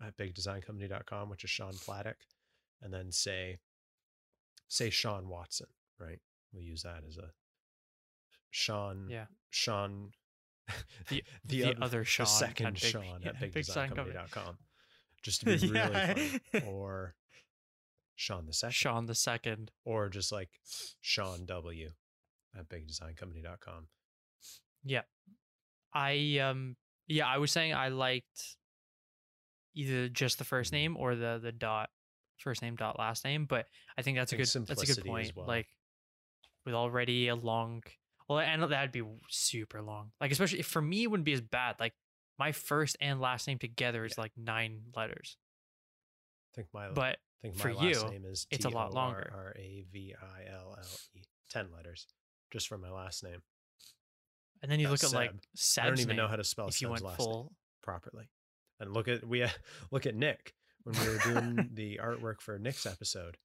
[0.00, 2.26] at bigdesigncompany.com, which is Sean Fladdick,
[2.80, 3.60] and then say
[4.68, 6.20] say Sean Watson, right?
[6.52, 7.32] We'll use that as a
[8.50, 9.26] Sean Yeah.
[9.50, 10.12] Sean
[11.08, 14.16] The- the, the oth- other Sean the second Big- Sean yeah, at Big Design Company.
[14.16, 14.58] bigdesigncompany.com.
[15.22, 16.14] Just to be really Yeah.
[16.14, 16.64] funny.
[16.66, 17.14] Or
[18.16, 18.72] Sean the second.
[18.74, 19.70] Sean the second.
[19.84, 20.50] Or just like
[21.00, 21.90] Sean W
[22.58, 23.88] at bigdesigncompany.com.
[24.84, 25.02] Yeah.
[25.94, 28.56] I um yeah, I was saying I liked
[29.74, 30.74] either just the first Mhm.
[30.76, 31.90] name or the the dot
[32.38, 33.66] first name dot last name, but
[33.98, 35.32] I think that's think a good that's a good point.
[35.36, 35.46] well.
[35.46, 35.68] Like
[36.64, 37.82] with already a long
[38.30, 40.12] well, and that'd be super long.
[40.20, 41.76] Like especially for me, it wouldn't be as bad.
[41.80, 41.94] Like
[42.38, 44.22] my first and last name together is Yeah.
[44.22, 45.36] like nine letters,
[46.52, 48.94] I think my but I think my for last you, name is it's a lot
[48.94, 49.30] longer.
[49.34, 51.22] R A V I L L E.
[51.50, 52.06] Ten letters.
[52.52, 53.42] Just for my last name.
[54.62, 55.40] and then you Uh, look at like Seb.
[55.56, 57.52] Seb's I don't even know how to spell if you went last name full.
[57.82, 58.30] properly.
[58.78, 59.44] And look at we
[59.90, 63.36] look at Nick when we were doing the artwork for Nick's episode.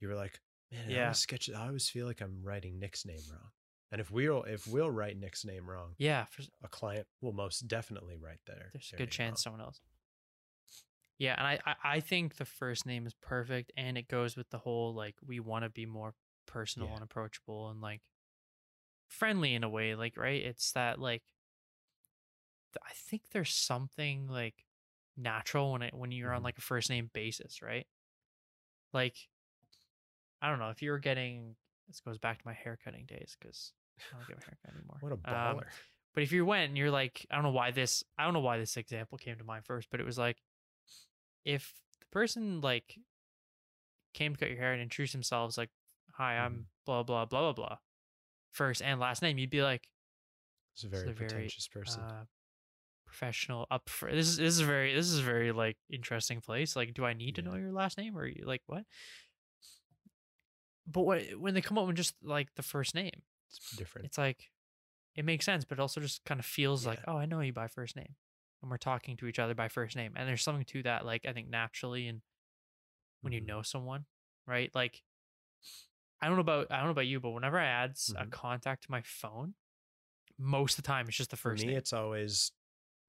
[0.00, 0.40] You were like,
[0.72, 1.02] man, I Yeah.
[1.04, 1.50] always sketch.
[1.50, 3.50] I always feel like I'm writing Nick's name wrong.
[3.92, 7.66] And if we'll if we'll write Nick's name wrong, Yeah, for, a client will most
[7.66, 8.70] definitely write there.
[8.72, 9.54] there's a good chance wrong.
[9.54, 9.80] someone else.
[11.18, 14.48] Yeah, and I, I I think the first name is perfect, and it goes with
[14.50, 16.14] the whole like we want to be more
[16.46, 16.94] personal Yeah.
[16.94, 18.02] and approachable and like
[19.08, 20.42] friendly in a way, like right.
[20.42, 21.22] It's that like
[22.82, 24.64] I think there's something like
[25.16, 26.44] natural when it when you're on Mhm.
[26.44, 27.86] like a first name basis, right?
[28.92, 29.16] Like
[30.40, 31.56] I don't know if you were getting
[31.88, 33.72] this goes back to my haircutting days because
[34.12, 34.96] I don't get my haircut anymore.
[35.00, 35.60] What a Um,
[36.14, 38.40] but if you went and you're like, I don't know why this, I don't know
[38.40, 40.38] why this example came to mind first, but it was like,
[41.44, 42.98] if the person like
[44.14, 45.70] came to cut your hair and introduced themselves, like,
[46.14, 46.62] "Hi, I'm Mm-hmm.
[46.86, 47.78] blah blah blah blah blah,"
[48.50, 49.88] first and last name, you'd be like,
[50.74, 52.02] It's a very a very, pretentious person.
[52.02, 52.24] uh,
[53.06, 56.76] professional up for this is this is very this is a very like interesting place.
[56.76, 58.84] Like, do I need to know your last name or you like what?
[60.86, 64.10] But what, when they come up with just like the first name, it's different.
[64.10, 64.50] it's like
[65.16, 67.52] it makes sense, but it also just kind of feels like, oh, I know you
[67.52, 68.16] by first name.
[68.62, 70.14] And we're talking to each other by first name.
[70.16, 72.22] And there's something to that, like I think naturally and
[73.22, 73.46] when you Mhm.
[73.46, 74.06] know someone,
[74.46, 74.74] right?
[74.74, 75.02] Like
[76.20, 78.26] I don't know about I don't know about you, but whenever I add s a
[78.26, 79.54] contact to my phone,
[80.38, 81.76] most of the time it's just the For first me, name.
[81.76, 82.52] it's always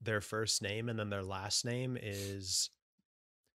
[0.01, 2.69] their first name and then their last name is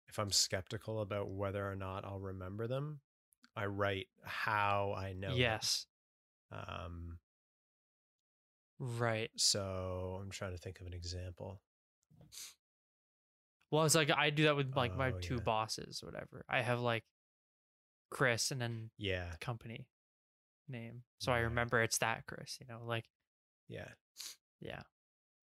[0.08, 3.02] if I'm skeptical about whether or not I'll remember them,
[3.56, 5.44] I write how I know.
[5.44, 5.60] them.
[5.60, 5.88] yes.
[6.52, 7.20] Um,
[8.80, 9.30] Right.
[9.36, 11.62] so I'm trying to think of an example.
[13.70, 15.42] Well, it's like I do that with like my two yeah.
[15.42, 16.44] bosses, whatever.
[16.50, 17.04] I have like
[18.10, 19.34] Chris and then Yeah.
[19.40, 19.88] company
[20.68, 21.04] name.
[21.20, 23.06] So I remember it's that Chris, you know, like
[23.68, 23.88] Yeah.
[24.60, 24.82] Yeah.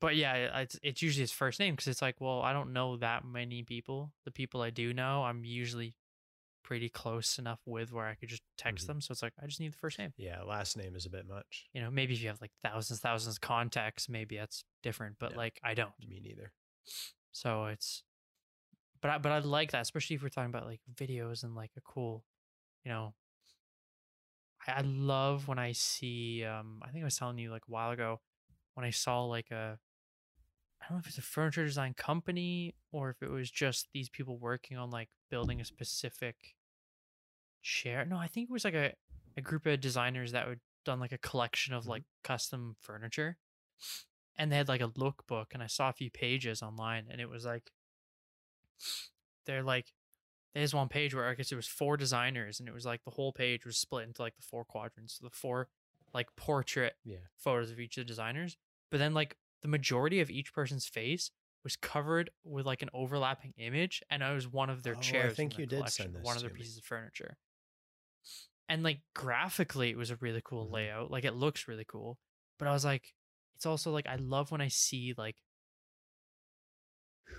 [0.00, 2.96] But yeah, it's it's usually his first name because it's like, well, I don't know
[2.98, 4.12] that many people.
[4.24, 5.96] The people I do know, I'm usually
[6.68, 8.88] pretty close enough with where I could just text Mhm.
[8.88, 9.00] them.
[9.00, 10.12] So it's like I just need the first name.
[10.18, 10.42] Yeah.
[10.42, 11.66] Last name is a bit much.
[11.72, 15.16] You know, maybe if you have like thousands, thousands of contacts, maybe that's different.
[15.18, 15.38] But Yeah.
[15.38, 15.92] like I don't.
[15.98, 16.52] Me neither.
[17.32, 18.02] So it's
[19.00, 21.70] but I but I like that, especially if we're talking about like videos and like
[21.78, 22.26] a cool,
[22.84, 23.14] you know.
[24.66, 27.70] I, I love when I see um I think I was telling you like a
[27.70, 28.20] while ago
[28.74, 29.78] when I saw like a
[30.82, 34.08] I don't know if it's a furniture design company or if it was just these
[34.10, 36.54] people working on like building a specific
[37.68, 38.04] chair.
[38.04, 38.94] No, I think it was like a,
[39.36, 41.88] a group of designers that would done like a collection of Mhm.
[41.88, 43.36] like custom furniture.
[44.36, 47.28] And they had like a lookbook and I saw a few pages online and it
[47.28, 47.70] was like
[49.46, 49.92] they're like
[50.54, 53.10] there's one page where I guess it was four designers and it was like the
[53.10, 55.18] whole page was split into like the four quadrants.
[55.18, 55.68] So the four
[56.14, 57.18] like portrait Yeah.
[57.36, 58.56] photos of each of the designers.
[58.90, 61.30] But then like the majority of each person's face
[61.64, 65.28] was covered with like an overlapping image and it was one of their Oh, I
[65.34, 66.60] think you did send this one of their me.
[66.60, 67.36] pieces of furniture.
[68.68, 70.70] And like graphically it was a really cool Mhm.
[70.70, 71.10] layout.
[71.10, 72.18] Like it looks really cool.
[72.58, 73.14] But I was like,
[73.54, 75.42] it's also like I love when I see like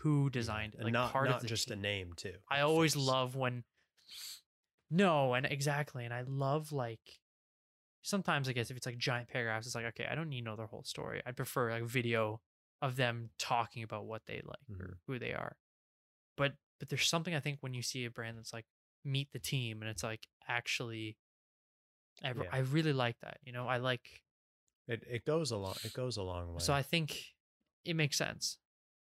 [0.02, 2.38] who designed it, like not part not of the just a name too.
[2.50, 3.66] I always love when
[4.90, 7.20] no, and exactly, and I love like
[8.04, 10.46] sometimes I guess if it's like giant paragraphs, it's like okay, I don't need to
[10.46, 11.22] know their whole story.
[11.26, 12.42] I'd prefer like video
[12.82, 15.00] of them talking about what they like or Mhm.
[15.08, 15.58] who they are.
[16.38, 18.68] But but there's something I think when you see a brand that's like
[19.04, 21.18] meet the team and it's like actually
[22.24, 22.44] I, Yeah.
[22.52, 23.38] I really like that.
[23.44, 24.24] You know, I like
[24.88, 26.60] It it goes a long it goes a long way.
[26.60, 27.34] so I think
[27.86, 28.58] it makes sense.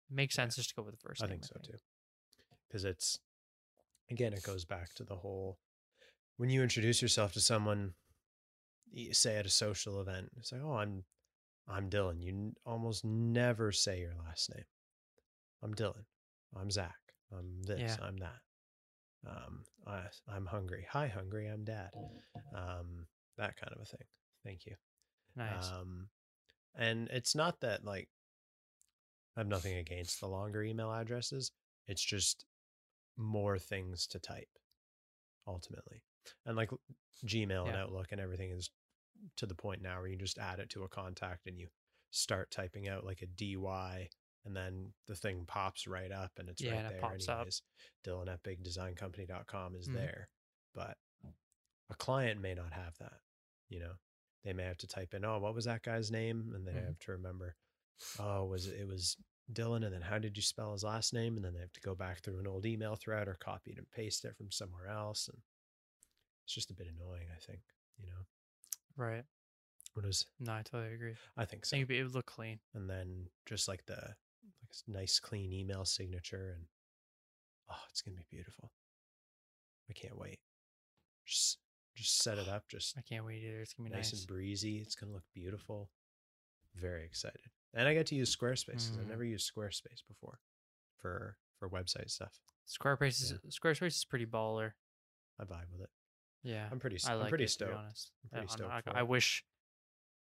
[0.09, 0.43] It makes Yeah.
[0.43, 1.77] sense just to go with the first I name, think so too.
[2.67, 3.19] Because it's
[4.11, 5.59] again, it goes back to the whole
[6.37, 7.93] when you introduce yourself to someone,
[9.11, 11.05] say at a social event, it's like, oh, I'm,
[11.65, 12.21] I'm Dylan.
[12.21, 14.65] You almost never say your last name.
[15.63, 16.03] I'm Dylan.
[16.53, 16.95] I'm Zak.
[17.31, 17.79] I'm this.
[17.79, 18.05] Yeah.
[18.05, 18.41] I'm that.
[19.27, 20.85] Um, I, I'm hungry.
[20.91, 21.47] Hi, hungry.
[21.47, 21.91] I'm dad.
[22.55, 23.07] Um,
[23.37, 24.07] that kind of a thing.
[24.43, 24.75] Thank you.
[25.35, 25.71] Nice.
[25.71, 26.07] Um,
[26.77, 28.09] and it's not that like
[29.35, 31.51] I have nothing against the longer email addresses.
[31.87, 32.45] It's just
[33.17, 34.49] more things to type
[35.47, 36.03] ultimately.
[36.45, 36.69] And like
[37.25, 38.69] Gmail and Outlook and everything is
[39.37, 41.67] to the point now where you just add it to a contact and you
[42.11, 44.09] start typing out like a DY
[44.45, 47.27] and then the thing pops right up and it's Yeah, right and it there pops
[47.27, 47.37] up.
[47.39, 47.61] anyways.
[48.05, 49.93] Dylan at bigdesigncompany.com is Mhm.
[49.93, 50.29] there.
[50.73, 50.97] But
[51.89, 53.21] a client may not have that,
[53.69, 53.99] you know.
[54.43, 56.53] They may have to type in, oh, what was that guy's name?
[56.53, 56.85] And they Mhm.
[56.85, 57.55] have to remember,
[58.19, 59.17] oh, was it, it was
[59.51, 61.35] Dylan, and then how did you spell his last name?
[61.35, 63.77] And then they have to go back through an old email thread or copy it
[63.77, 65.27] and paste it from somewhere else.
[65.27, 65.41] And
[66.43, 67.61] it's just a bit annoying, I think,
[67.97, 68.25] you know.
[68.95, 69.25] right.
[69.93, 71.15] What is No, I totally agree.
[71.37, 71.69] I think I so.
[71.71, 72.59] think it'd be- it would look clean.
[72.73, 74.17] and then just like the
[74.87, 76.65] nice clean email signature and
[77.69, 78.71] oh it's gonna be beautiful
[79.89, 80.39] i can't wait
[81.25, 81.57] just
[81.95, 83.61] just set it up just I can't wait either.
[83.61, 84.21] It's gonna be nice, nice.
[84.21, 85.89] and breezy it's gonna look beautiful
[86.75, 87.39] very excited
[87.73, 89.09] and i get to use squarespace because i've Mm.
[89.09, 90.39] never used squarespace before
[90.97, 94.71] for for website stuff Squarespace is Squarespace is pretty baller.
[95.39, 95.89] i vibe with it
[96.43, 97.71] Yeah, i'm pretty I i'm like pretty it, stoked.
[97.73, 99.45] I'm pretty stoked I, I wish,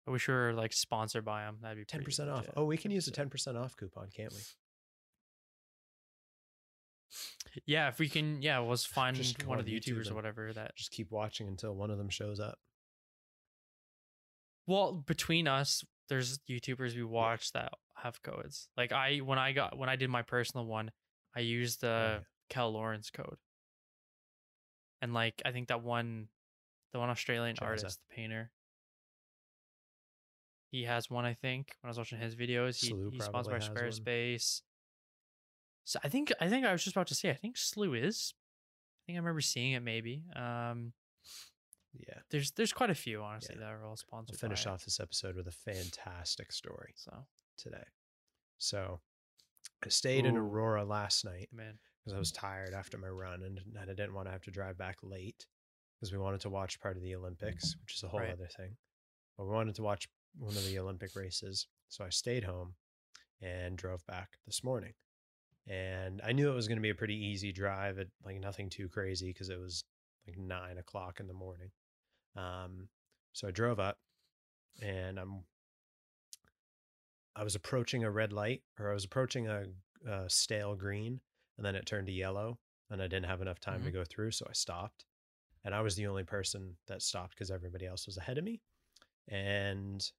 [0.07, 1.57] I wish we were like sponsored by them.
[1.61, 3.29] That'd be 10% off oh we can use a 10%.
[3.29, 4.39] 10% off coupon can't we
[7.65, 10.53] Yeah, if we can, yeah, let's find Just one of the YouTube YouTubers or whatever
[10.53, 10.75] that.
[10.75, 12.57] just keep watching until one of them shows up
[14.67, 18.67] Well, between us, there's YouTubers we watch that have codes.
[18.77, 20.91] Like I, when I got when I did my personal one,
[21.35, 22.19] I used oh, the Oh, yeah.
[22.49, 23.37] Kel Lawrence code,
[25.01, 26.29] and like I think that one,
[26.93, 27.61] the one Australian Jazza.
[27.61, 28.51] artist, the painter.
[30.71, 31.75] He has one, I think.
[31.81, 33.75] When I was watching his videos, he, Slew he's sponsored by has one.
[35.85, 38.33] So I think I think I was just about to say I think Slew is.
[38.35, 40.23] I think I remember seeing it maybe.
[40.35, 40.93] Um,
[41.95, 43.65] yeah there's there's quite a few honestly Yeah.
[43.65, 44.35] that are all sponsored.
[44.35, 47.25] We'll finish by it, off this episode with a fantastic story So
[47.57, 47.83] today.
[48.59, 48.99] So
[49.83, 53.57] I stayed in Aurora last night man, because I was tired after my run and,
[53.57, 55.47] and I didn't want to have to drive back late
[55.99, 58.31] because we wanted to watch part of the Olympics, which is a whole Right.
[58.33, 58.77] other thing.
[59.37, 61.67] But we wanted to watch one of the Olympic races.
[61.89, 62.75] So I stayed home
[63.41, 64.93] and drove back this morning.
[65.67, 68.69] And I knew it was going to be a pretty easy drive at like nothing
[68.69, 69.83] too crazy because it was
[70.27, 71.69] like nine o'clock in the morning.
[72.35, 72.89] Um,
[73.33, 73.97] so I drove up
[74.81, 75.43] and I'm
[77.35, 79.65] I was approaching a red light or I was approaching a,
[80.07, 81.21] a stale green
[81.57, 82.57] and then it turned to yellow
[82.89, 85.05] and I didn't have enough time to go through so I stopped
[85.63, 88.61] and I was the only person that stopped because everybody else was ahead of me
[89.29, 90.11] and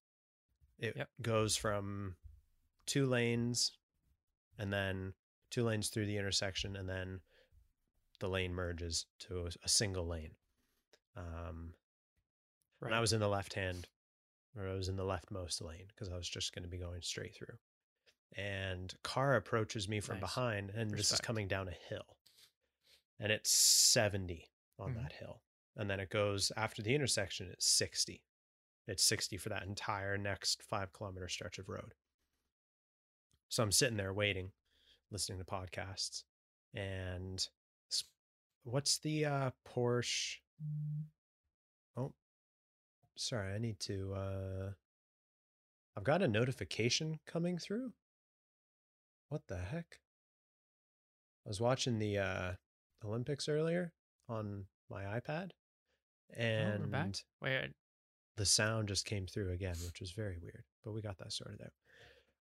[0.78, 1.10] it Yep.
[1.20, 2.16] goes from
[2.86, 3.72] two lanes
[4.58, 5.12] and then
[5.50, 7.20] two lanes through the intersection and then
[8.20, 10.34] the lane merges to a, single lane
[11.16, 11.74] um
[12.82, 13.88] and I was in the left hand,
[14.56, 17.02] or I was in the leftmost lane because I was just going to be going
[17.02, 17.58] straight through.
[18.36, 20.20] And car approaches me from Nice.
[20.22, 22.16] behind, and this is coming down a hill,
[23.18, 25.02] and it's seventy on Mhm.
[25.02, 25.42] that hill,
[25.76, 27.50] and then it goes after the intersection.
[27.52, 28.24] It's sixty.
[28.90, 31.94] It's sixty for that entire next five kilometer stretch of road.
[33.48, 34.50] So I'm sitting there waiting,
[35.12, 36.24] listening to podcasts,
[36.74, 37.46] and
[38.64, 40.38] what's the uh, Porsche?
[41.96, 42.12] Oh,
[43.16, 43.54] sorry.
[43.54, 44.12] I need to.
[44.14, 44.70] uh
[45.96, 47.92] I've got a notification coming through.
[49.28, 50.00] What the heck?
[51.46, 52.52] I was watching the uh
[53.04, 53.92] Olympics earlier
[54.28, 55.50] on my iPad,
[56.36, 57.04] Oh, we're back?
[57.06, 57.68] and Wait, I-
[58.40, 60.64] the sound just came through again, which was very weird.
[60.82, 61.72] But we got that sorted out.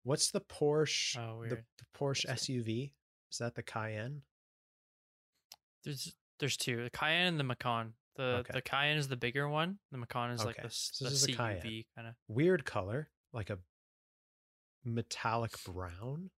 [0.04, 1.18] What's the Porsche?
[1.18, 1.64] oh the, weird.
[1.78, 2.92] the Porsche SUV?
[3.32, 4.22] Is that the Cayenne?
[5.84, 7.94] There's there's two, the Cayenne and the Macan.
[8.14, 8.52] The Okay.
[8.54, 9.78] the Cayenne is the bigger one.
[9.90, 11.32] The Macan is like Okay, the, s- so the.
[11.34, 12.14] CUV kind of.
[12.28, 13.58] Weird color, like a
[14.84, 16.30] metallic brown.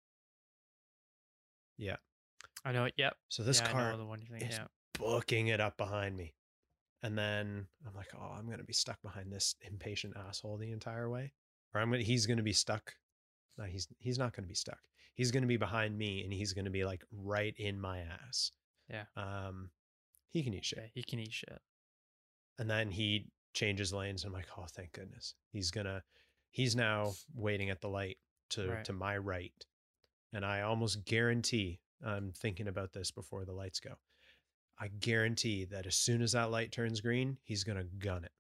[1.78, 1.98] Yeah.
[2.64, 2.94] I know it.
[2.98, 3.14] Yep.
[3.28, 4.50] So this yeah, car the one you think.
[4.52, 4.68] is Yeah.
[4.98, 6.34] booking it up behind me.
[7.02, 11.10] And then I'm like, oh, I'm gonna be stuck behind this impatient asshole the entire
[11.10, 11.32] way.
[11.74, 12.94] Or I'm gonna he's gonna be stuck.
[13.58, 14.80] No, he's he's not gonna be stuck.
[15.14, 18.52] He's gonna be behind me and he's gonna be like right in my ass.
[18.90, 19.04] Yeah.
[19.16, 19.70] Um
[20.32, 20.80] he can eat shit.
[20.80, 21.60] Okay, he can eat shit.
[22.58, 24.24] And then he changes lanes.
[24.26, 25.36] I'm like, oh thank goodness.
[25.52, 26.04] He's gonna
[26.52, 28.18] he's now waiting at the light
[28.52, 28.86] to Right.
[28.86, 29.54] to my right.
[30.34, 33.96] And I almost guarantee I'm thinking about this before the lights go.
[34.80, 38.32] I guarantee that as soon as that light turns green, he's going to gun it.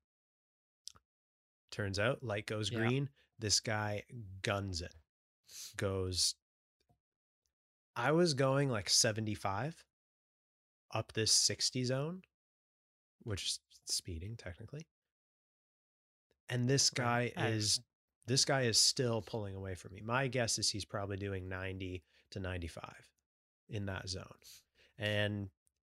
[1.71, 2.79] Turns out, light goes Yeah.
[2.79, 3.09] green.
[3.37, 4.03] This guy
[4.41, 4.95] guns it.
[5.77, 6.35] Goes.
[7.95, 9.83] I was going like 75
[10.91, 12.23] up this 60 zone,
[13.23, 14.87] which is speeding technically.
[16.47, 17.53] And this guy Right.
[17.53, 17.81] is
[18.25, 20.01] this guy is still pulling away from me.
[20.01, 23.09] My guess is he's probably doing 90 to 95
[23.69, 24.37] in that zone.
[24.99, 25.49] And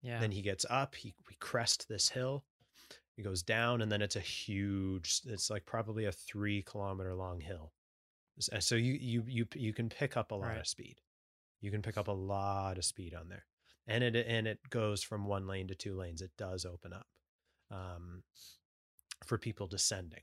[0.07, 0.21] Yeah.
[0.21, 2.45] then he gets up, he we crest this hill,
[3.17, 7.41] he goes down, and then it's a huge, it's like probably a three kilometer long
[7.41, 7.73] hill.
[8.39, 10.59] So you you you you can pick up a lot Right.
[10.61, 11.01] of speed.
[11.61, 13.47] You can pick up a lot of speed on there.
[13.89, 16.21] And it and it goes from one lane to two lanes.
[16.23, 17.07] It does open up
[17.71, 18.23] um,
[19.25, 20.23] for people descending.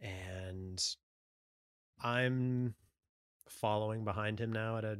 [0.00, 0.82] And
[2.02, 2.74] I'm
[3.48, 4.98] following behind him now at a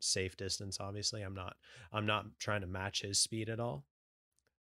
[0.00, 1.56] safe distance obviously i'm not
[1.92, 3.84] i'm not trying to match his speed at all.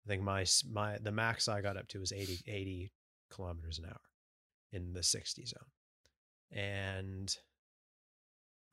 [0.05, 2.91] I think my my the max i got up to was 80 80
[3.31, 4.01] kilometers an hour
[4.71, 5.59] in the 60 zone.
[6.51, 7.35] And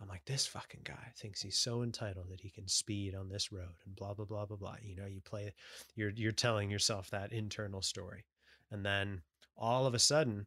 [0.00, 3.52] i'm like this fucking guy thinks he's so entitled that he can speed on this
[3.52, 4.76] road and blah blah blah blah blah.
[4.82, 5.52] You know you play
[5.94, 8.24] you're you're telling yourself that internal story.
[8.70, 9.22] And then
[9.56, 10.46] all of a sudden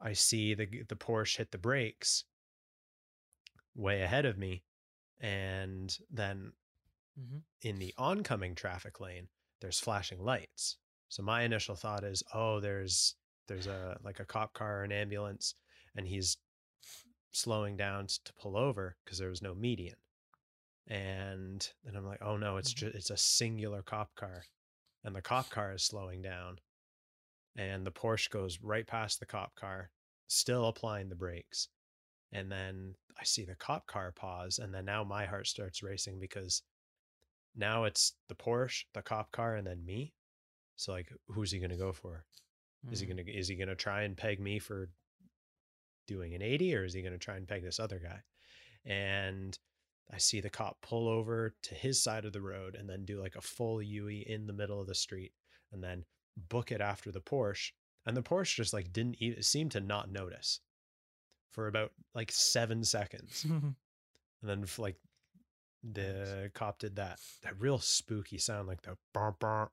[0.00, 2.24] i see the the porsche hit the brakes
[3.74, 4.62] way ahead of me
[5.20, 6.52] and then
[7.18, 7.42] Mhm.
[7.62, 9.28] in the oncoming traffic lane
[9.60, 13.16] there's flashing lights so my initial thought is oh there's
[13.46, 15.54] there's a like a cop car or an ambulance
[15.96, 16.38] and he's
[17.32, 19.96] slowing down to pull over because there was no median
[20.86, 22.76] and then i'm like oh no it's Mhm.
[22.76, 24.44] just it's a singular cop car
[25.04, 26.60] and the cop car is slowing down
[27.56, 29.90] and the porsche goes right past the cop car
[30.28, 31.68] still applying the brakes
[32.32, 36.20] and then I see the cop car pause, and then now my heart starts racing
[36.20, 36.62] because
[37.56, 40.14] now it's the Porsche, the cop car, and then me.
[40.76, 42.24] So like, who's he gonna go for?
[42.90, 43.10] Is he Mhm.
[43.10, 44.90] gonna is he gonna try and peg me for
[46.06, 48.22] doing an eighty, or is he gonna try and peg this other guy?
[48.84, 49.58] And
[50.10, 53.20] I see the cop pull over to his side of the road and then do
[53.20, 55.34] like a full UE in the middle of the street,
[55.72, 56.04] and then
[56.36, 57.72] book it after the Porsche.
[58.06, 60.60] And the Porsche just like didn't even seem to not notice
[61.52, 63.46] for about like seven seconds.
[64.42, 64.96] And then like
[65.82, 69.68] the cop did that that real spooky sound like the burr, burr,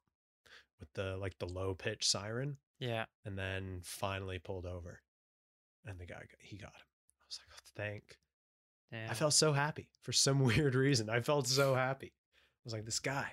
[0.80, 3.06] with the like the low pitch siren yeah.
[3.26, 5.00] and then finally pulled over
[5.86, 6.82] and the guy he got him
[7.22, 8.18] i was like oh, thank
[8.92, 9.08] Yeah.
[9.10, 12.86] i felt so happy for some weird reason i felt so happy i was like
[12.86, 13.28] this guy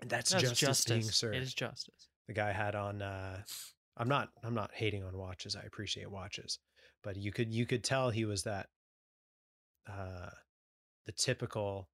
[0.00, 0.92] and that's, That's justice, justice.
[0.92, 2.08] being served It is justice.
[2.28, 3.42] the guy had on uh
[3.96, 6.58] i'm not i'm not hating on watches i appreciate watches
[7.02, 8.68] but you could you could tell he was that
[9.88, 10.30] uh
[11.06, 11.88] the typical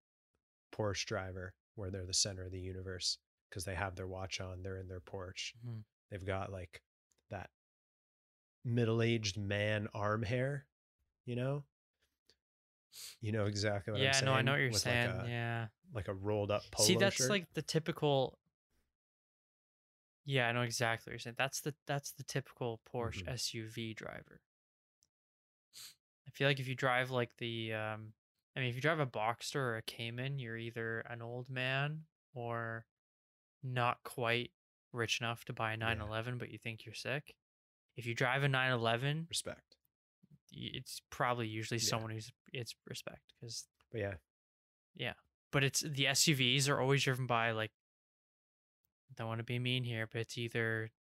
[0.74, 4.62] porsche driver where they're the center of the universe because they have their watch on
[4.62, 5.84] they're in their porsche Mhm.
[6.10, 6.82] they've got like
[7.30, 7.50] that
[8.64, 10.66] middle-aged man arm hair
[11.26, 11.64] you know
[13.20, 15.16] you know exactly what Yeah, i'm saying Yeah, no, I know what you're With saying.
[15.16, 15.66] like a, yeah.
[15.92, 17.28] like a rolled up polo See, that's shirt.
[17.30, 18.38] like the typical.
[20.24, 21.34] Yeah, I know exactly what you're saying.
[21.36, 23.32] That's the that's the typical Porsche Mhm.
[23.34, 24.40] SUV driver.
[26.34, 28.12] Feel like if you drive like the, um,
[28.56, 32.02] I mean, if you drive a Boxster or a Cayman, you're either an old man
[32.34, 32.86] or
[33.62, 34.50] not quite
[34.92, 37.34] rich enough to buy a 911, but you think you're sick.
[37.96, 39.76] If you drive a 911, respect
[40.56, 41.88] it's probably usually Yeah.
[41.88, 44.14] someone who's it's respect because but yeah
[44.94, 45.14] Yeah,
[45.50, 47.72] but it's the SUVs are always driven by like
[49.16, 50.92] don't want to be mean here, but it's either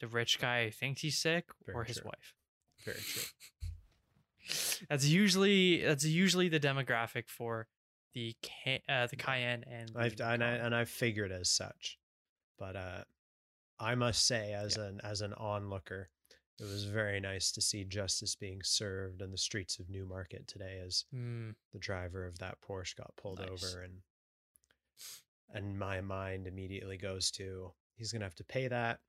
[0.00, 2.34] the rich guy thinks he's sick or Very his wife.
[2.84, 3.22] very true
[4.88, 7.66] That's usually that's usually the demographic for
[8.14, 8.34] the
[8.88, 11.98] uh, the Cayenne and I've and I and I've figured as such,
[12.58, 13.04] but uh,
[13.80, 16.10] I must say, as an as an onlooker,
[16.60, 20.80] it was very nice to see justice being served in the streets of Newmarket today,
[20.84, 23.48] as Mm, the driver of that Porsche got pulled Nice.
[23.50, 23.94] over, and
[25.52, 29.00] and my mind immediately goes to he's gonna have to pay that.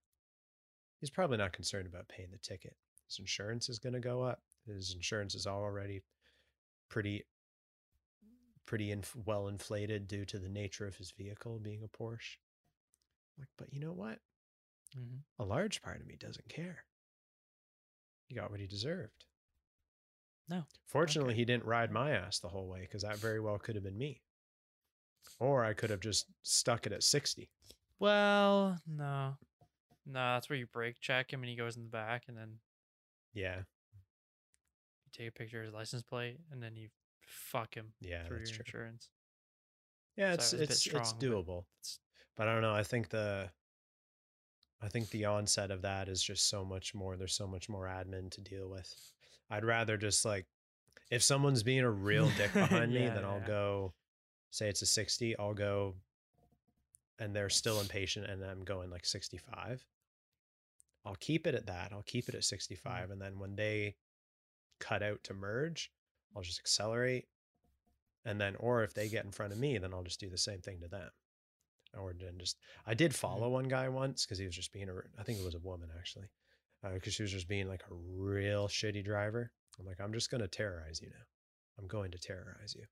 [1.00, 2.76] He's probably not concerned about paying the ticket.
[3.08, 4.42] His insurance is gonna go up.
[4.68, 6.02] His insurance is already
[6.90, 7.24] pretty
[8.66, 12.38] pretty inf- well inflated due to the nature of his vehicle being a Porsche.
[13.38, 14.20] Like, but you know what?
[14.98, 15.20] mhm.
[15.40, 16.86] A large part of me doesn't care.
[18.28, 19.26] He got what he deserved.
[20.50, 20.64] No.
[20.86, 21.40] Fortunately, Okay.
[21.42, 23.98] he didn't ride my ass the whole way because that very well could have been
[23.98, 24.22] me.
[25.40, 27.50] Or I could have just stuck it at 60.
[28.00, 29.38] Well, no,
[30.06, 32.60] no, that's where you brake check him and he goes in the back, and then
[33.34, 33.64] Yeah.
[35.18, 36.90] Take a picture of his license plate, and then you
[37.22, 38.64] fuck him Yeah, through your true.
[38.66, 39.10] insurance.
[40.16, 41.60] Yeah, So it's it was a bit it's it's but doable.
[41.80, 42.00] it's-
[42.36, 42.74] But I don't know.
[42.76, 43.50] I think the
[44.82, 47.18] I think the onset of that is just so much more.
[47.18, 48.94] There's so much more admin to deal with.
[49.50, 50.46] I'd rather just like
[51.10, 53.48] if someone's being a real dick behind me, then I'll yeah.
[53.48, 53.94] go
[54.52, 55.96] say it's a 60, I'll go
[57.20, 59.86] and they're still impatient and I'm going like 65.
[61.06, 61.92] I'll keep it at that.
[61.92, 62.46] I'll keep it at mm.
[62.46, 63.96] 65 and then when they
[64.80, 65.92] cut out to merge,
[66.36, 67.26] I'll just accelerate
[68.26, 70.38] and then or if they get in front of me, then I'll just do the
[70.38, 71.10] same thing to them.
[71.98, 74.94] Or then just I did follow one guy once because he was just being a
[75.20, 76.28] I think it was a woman actually
[76.94, 79.52] because she was just being like a real shitty driver.
[79.80, 81.26] I'm like I'm just gonna terrorize you now.
[81.80, 82.86] I'm going to terrorize you.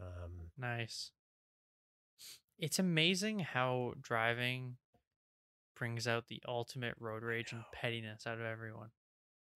[0.00, 1.12] Um, Nice.
[2.58, 4.76] It's amazing how driving
[5.76, 8.90] brings out the ultimate road rage and pettiness out of everyone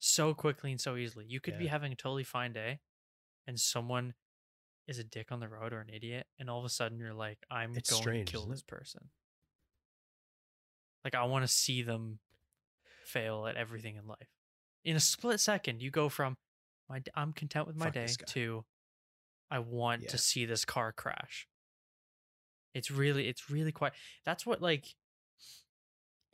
[0.05, 1.25] so quickly and so easily.
[1.27, 2.81] You could be having a totally fine day
[3.47, 4.15] and someone
[4.87, 7.15] is a dick on the road or an idiot, and all of a sudden you're
[7.15, 9.09] like, I'm It's going strange, to kill this person.
[11.05, 12.19] Like, I want to see them
[13.05, 14.29] fail at everything in life.
[14.85, 16.37] In a split second, you go from
[16.89, 18.65] my I'm content with my Fuck day to
[19.51, 20.09] I want Yeah.
[20.09, 21.49] to see this car crash.
[22.75, 23.93] It's really it's really quite
[24.27, 24.95] that's what like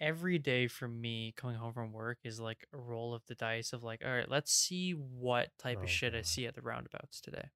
[0.01, 3.72] every day for me coming home from work is like a roll of the dice
[3.72, 6.62] of like all right, let's see what type Oh, of shit I see at the
[6.62, 7.51] roundabouts today.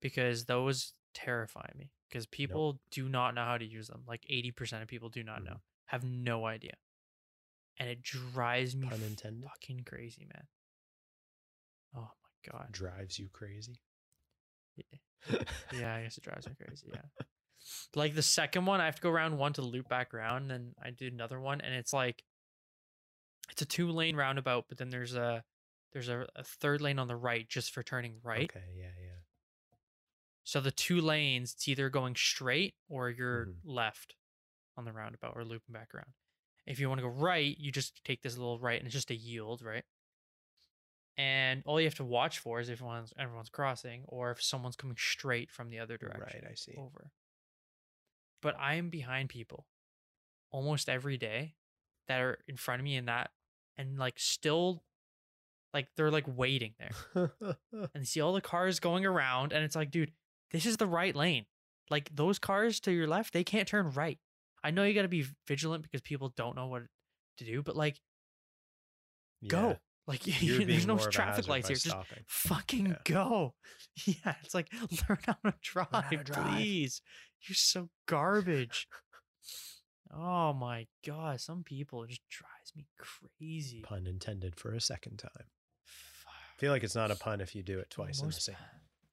[0.00, 4.02] Because those terrify me because people do not know how to use them.
[4.06, 5.54] Like 80% of people do not know.
[5.54, 5.60] Mhm.
[5.86, 6.76] Have no idea.
[7.78, 8.88] And it drives me
[9.42, 10.46] fucking crazy, man.
[11.94, 12.72] Oh my god.
[12.72, 13.80] drives you crazy.
[14.76, 14.98] Yeah.
[15.72, 16.88] Yeah, I guess it drives me crazy.
[16.92, 17.24] Yeah.
[17.94, 20.74] Like the second one, I have to go around one to loop back around, then
[20.82, 22.22] I do another one, and it's like
[23.50, 25.44] it's a two lane roundabout, but then there's a
[25.92, 28.50] there's a, a third lane on the right just for turning right.
[28.54, 29.18] Okay, yeah, yeah.
[30.44, 33.54] So the two lanes, it's either going straight or you're Mhm.
[33.64, 34.14] left
[34.76, 36.12] on the roundabout or looping back around.
[36.66, 39.10] If you want to go right, you just take this little right and it's just
[39.10, 39.84] a yield, right?
[41.16, 44.76] And all you have to watch for is if everyone's, everyone's crossing or if someone's
[44.76, 46.74] coming straight from the other direction Right, I see.
[46.76, 47.10] over.
[48.46, 49.66] But I am behind people
[50.52, 51.56] almost every day
[52.06, 53.32] that are in front of me in that
[53.76, 54.84] and like still
[55.74, 57.32] like they're like waiting there.
[57.92, 60.12] And see all the cars going around and it's like dude
[60.52, 61.46] this is the right lane.
[61.90, 64.20] Like those cars to your left they can't turn right.
[64.62, 66.82] I know you got to be vigilant because people don't know what
[67.38, 68.00] to do but like
[69.48, 69.76] go.
[70.06, 71.96] Like there's no more of a traffic lights here just
[72.28, 72.96] fucking Yeah.
[73.02, 73.54] go.
[74.04, 74.68] Yeah it's like
[75.08, 76.54] learn how to drive, how to drive.
[76.54, 77.02] please
[77.48, 78.88] you're so garbage
[80.14, 85.18] oh my god some people it just drives me crazy Pun intended for a second
[85.18, 85.30] time.
[86.26, 88.56] I feel like it's not a pun if you do it twice in the same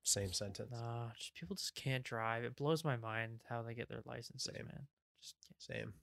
[0.06, 0.72] same sentence.
[0.72, 2.44] Nah, just people just can't drive.
[2.44, 4.66] It blows my mind how they get their licenses, Same.
[4.66, 4.88] man.
[5.22, 5.62] Just can't.
[5.62, 5.94] Same.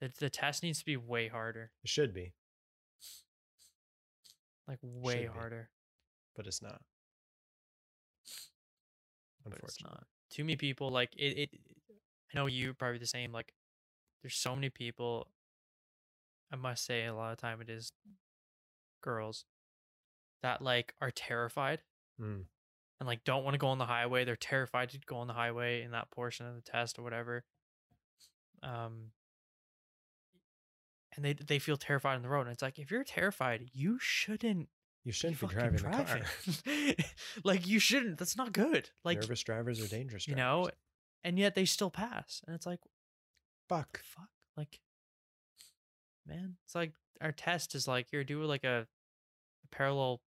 [0.00, 2.32] The, the test needs to be way harder, It should be,
[4.66, 5.38] like way Should be.
[5.38, 5.70] harder.
[6.36, 6.80] but it's not.
[9.44, 9.98] But it's Unfortunately.
[9.98, 10.06] not.
[10.30, 11.38] Too many people like it.
[11.38, 11.50] It.
[12.32, 13.32] I know you probably the same.
[13.32, 13.52] Like,
[14.22, 15.28] there's so many people.
[16.52, 17.92] I must say, a lot of time it is
[19.02, 19.44] girls
[20.42, 21.82] that like are terrified
[22.20, 22.44] Mm.
[22.98, 24.24] and like don't want to go on the highway.
[24.24, 27.44] They're terrified to go on the highway in that portion of the test or whatever.
[28.62, 29.12] Um
[31.14, 32.42] and they they feel terrified on the road.
[32.42, 34.68] And it's like if you're terrified, you shouldn't
[35.08, 37.04] You shouldn't be fucking driving the car.
[37.44, 38.18] like you shouldn't.
[38.18, 38.90] That's not good.
[39.06, 40.28] Like Nervous drivers are dangerous.
[40.28, 40.68] you know,
[41.24, 42.42] and yet they still pass.
[42.46, 42.80] And it's like
[43.70, 44.02] fuck.
[44.04, 44.28] fuck.
[44.54, 44.80] Like
[46.26, 46.92] man, it's like
[47.22, 48.86] our test is like you're doing like a,
[49.64, 50.20] a parallel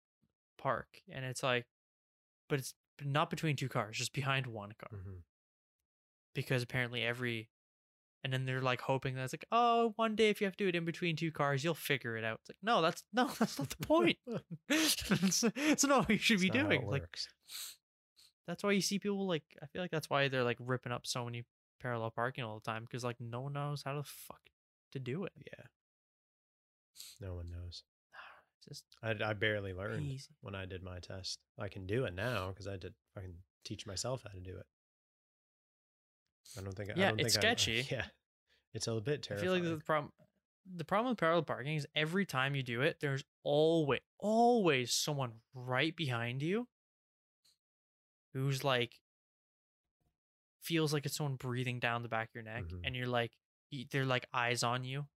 [0.58, 1.68] park and it's like
[2.50, 2.74] but it's
[3.06, 5.00] not between two cars, just behind one car.
[5.00, 5.18] Mhm.
[6.34, 7.50] because apparently every
[8.24, 10.64] and then they're like hoping that it's like oh one day if you have to
[10.64, 13.26] do it in between two cars you'll figure it out it's like no that's no
[13.40, 14.18] that's not the point
[14.70, 17.18] it's, it's not what you should be That's how doing like
[18.48, 21.06] that's why you see people like i feel like that's why they're like ripping up
[21.06, 21.46] so many
[21.82, 24.42] parallel parking all the time because like no one knows how the fuck
[24.92, 25.66] to do it yeah.
[27.20, 27.84] No one knows.
[28.58, 31.40] it's just I, I barely learned easy when I did my test.
[31.60, 32.94] I can do it now because I did.
[33.18, 34.66] I can teach myself how to do it.
[36.58, 36.90] I don't think.
[36.92, 37.88] I Yeah, don't it's think I'm- sketchy.
[37.92, 38.06] yeah,
[38.74, 39.42] it's a bit terrible.
[39.42, 40.12] i feel like the problem
[40.76, 45.32] the problem with parallel parking is every time you do it there's always always someone
[45.56, 46.68] right behind you
[48.34, 49.00] who's like
[50.62, 52.82] feels like it's someone breathing down the back of your neck Mhm.
[52.84, 53.36] and you're like
[53.90, 55.08] they're like eyes on you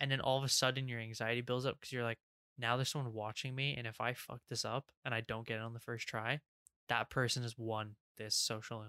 [0.00, 2.18] and then all of a sudden your anxiety builds up because you're like
[2.58, 5.56] now there's someone watching me and if i fuck this up and i don't get
[5.58, 6.40] it on the first try
[6.88, 8.84] that person has won this social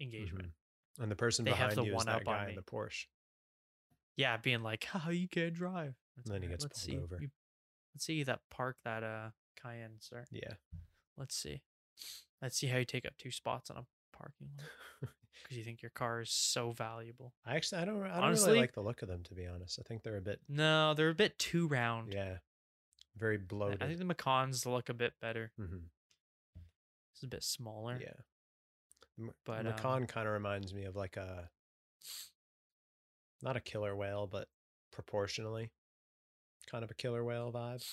[0.00, 0.48] engagement.
[0.48, 0.52] Mhm.
[0.98, 3.06] And the person They behind the you is one that guy in the Porsche.
[4.16, 7.02] Yeah, being like, "How you can't drive?" It's And then he gets let's pulled see.
[7.02, 7.18] over.
[7.20, 7.30] you-
[7.94, 9.30] let's see that park that uh
[9.62, 10.24] Cayenne, sir.
[10.30, 10.54] Yeah.
[11.16, 11.62] Let's see.
[12.42, 13.86] Let's see how you take up two spots on a
[14.16, 14.66] parking lot
[15.42, 17.34] because you think your car is so valuable.
[17.46, 19.46] I actually I don't I don't Honestly- really like the look of them to be
[19.46, 19.78] honest.
[19.78, 22.12] I think they're a bit No, they're a bit too round.
[22.12, 22.38] yeah,
[23.16, 23.82] very bloated.
[23.82, 25.52] I think the Macans look a bit better.
[25.58, 25.76] Mm-hmm.
[26.56, 27.98] This is a bit smaller.
[28.00, 28.12] Yeah.
[29.44, 31.48] But, the um, kind of reminds me of like a
[33.42, 34.48] not a killer whale, but
[34.92, 35.70] proportionally
[36.70, 37.84] kind of a killer whale vibe.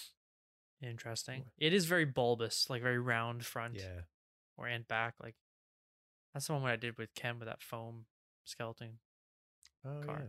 [0.82, 1.46] Interesting.
[1.58, 4.02] It is very bulbous, like very round front Yeah.
[4.58, 5.16] or and back.
[5.22, 5.36] Like
[6.34, 8.06] that's the one what I did with Ken with that foam
[8.44, 9.00] skeleton.
[9.86, 10.18] Oh Car.
[10.20, 10.26] yeah.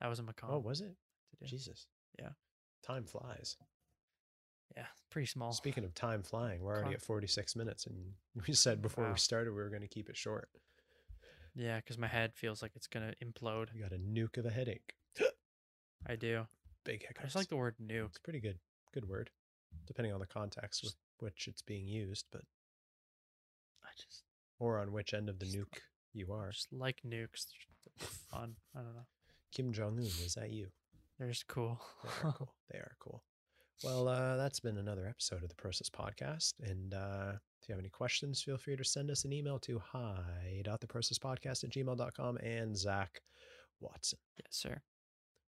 [0.00, 0.48] That was a Macan.
[0.52, 0.94] Oh, was it?
[1.44, 1.86] Jesus.
[2.18, 2.30] Yeah.
[2.82, 3.56] Time flies.
[4.76, 5.52] Yeah, pretty small.
[5.52, 6.94] Speaking of time flying, we're already Car.
[6.94, 7.96] at 46 minutes and
[8.46, 9.12] we said before Wow.
[9.12, 10.48] we started we were going to keep it short.
[11.56, 13.74] Yeah, because my head feels like it's gonna implode.
[13.74, 14.94] We got a nuke of a headache.
[16.06, 16.46] I do.
[16.84, 17.06] Big headache.
[17.18, 17.24] I hiccups.
[17.24, 18.06] just like the word nuke.
[18.10, 18.58] It's pretty good.
[18.94, 19.30] Good word.
[19.86, 22.42] Depending on the context with which it's being used, but
[23.82, 24.22] I just
[24.60, 25.78] or on which end of the nuke
[26.12, 26.50] you are.
[26.52, 27.46] just like nukes.
[27.98, 28.54] They're fun.
[28.76, 29.06] I don't know.
[29.52, 30.68] Kim Jong Un, is that you?
[31.18, 31.80] They're just cool.
[32.04, 32.54] They are cool.
[32.70, 33.22] They are cool.
[33.82, 36.52] Well, uh, that's been another episode of the Process Podcast.
[36.62, 39.78] And uh, if you have any questions, feel free to send us an email to
[39.78, 43.20] hi.theprocesspodcast at gmail.com and Zak
[43.80, 44.18] Watson.
[44.36, 44.82] yes, sir.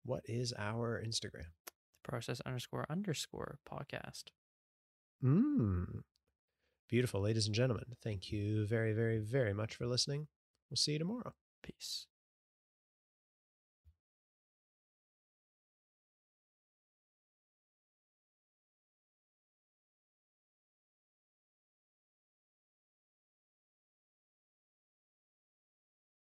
[0.07, 1.49] What is our Instagram?
[1.67, 4.25] The process underscore underscore podcast.
[5.23, 6.01] Mm.
[6.89, 7.85] Beautiful, ladies and gentlemen.
[8.03, 10.29] Thank you very, very, very much for listening.
[10.71, 11.35] We'll see you tomorrow.
[11.63, 12.07] Peace.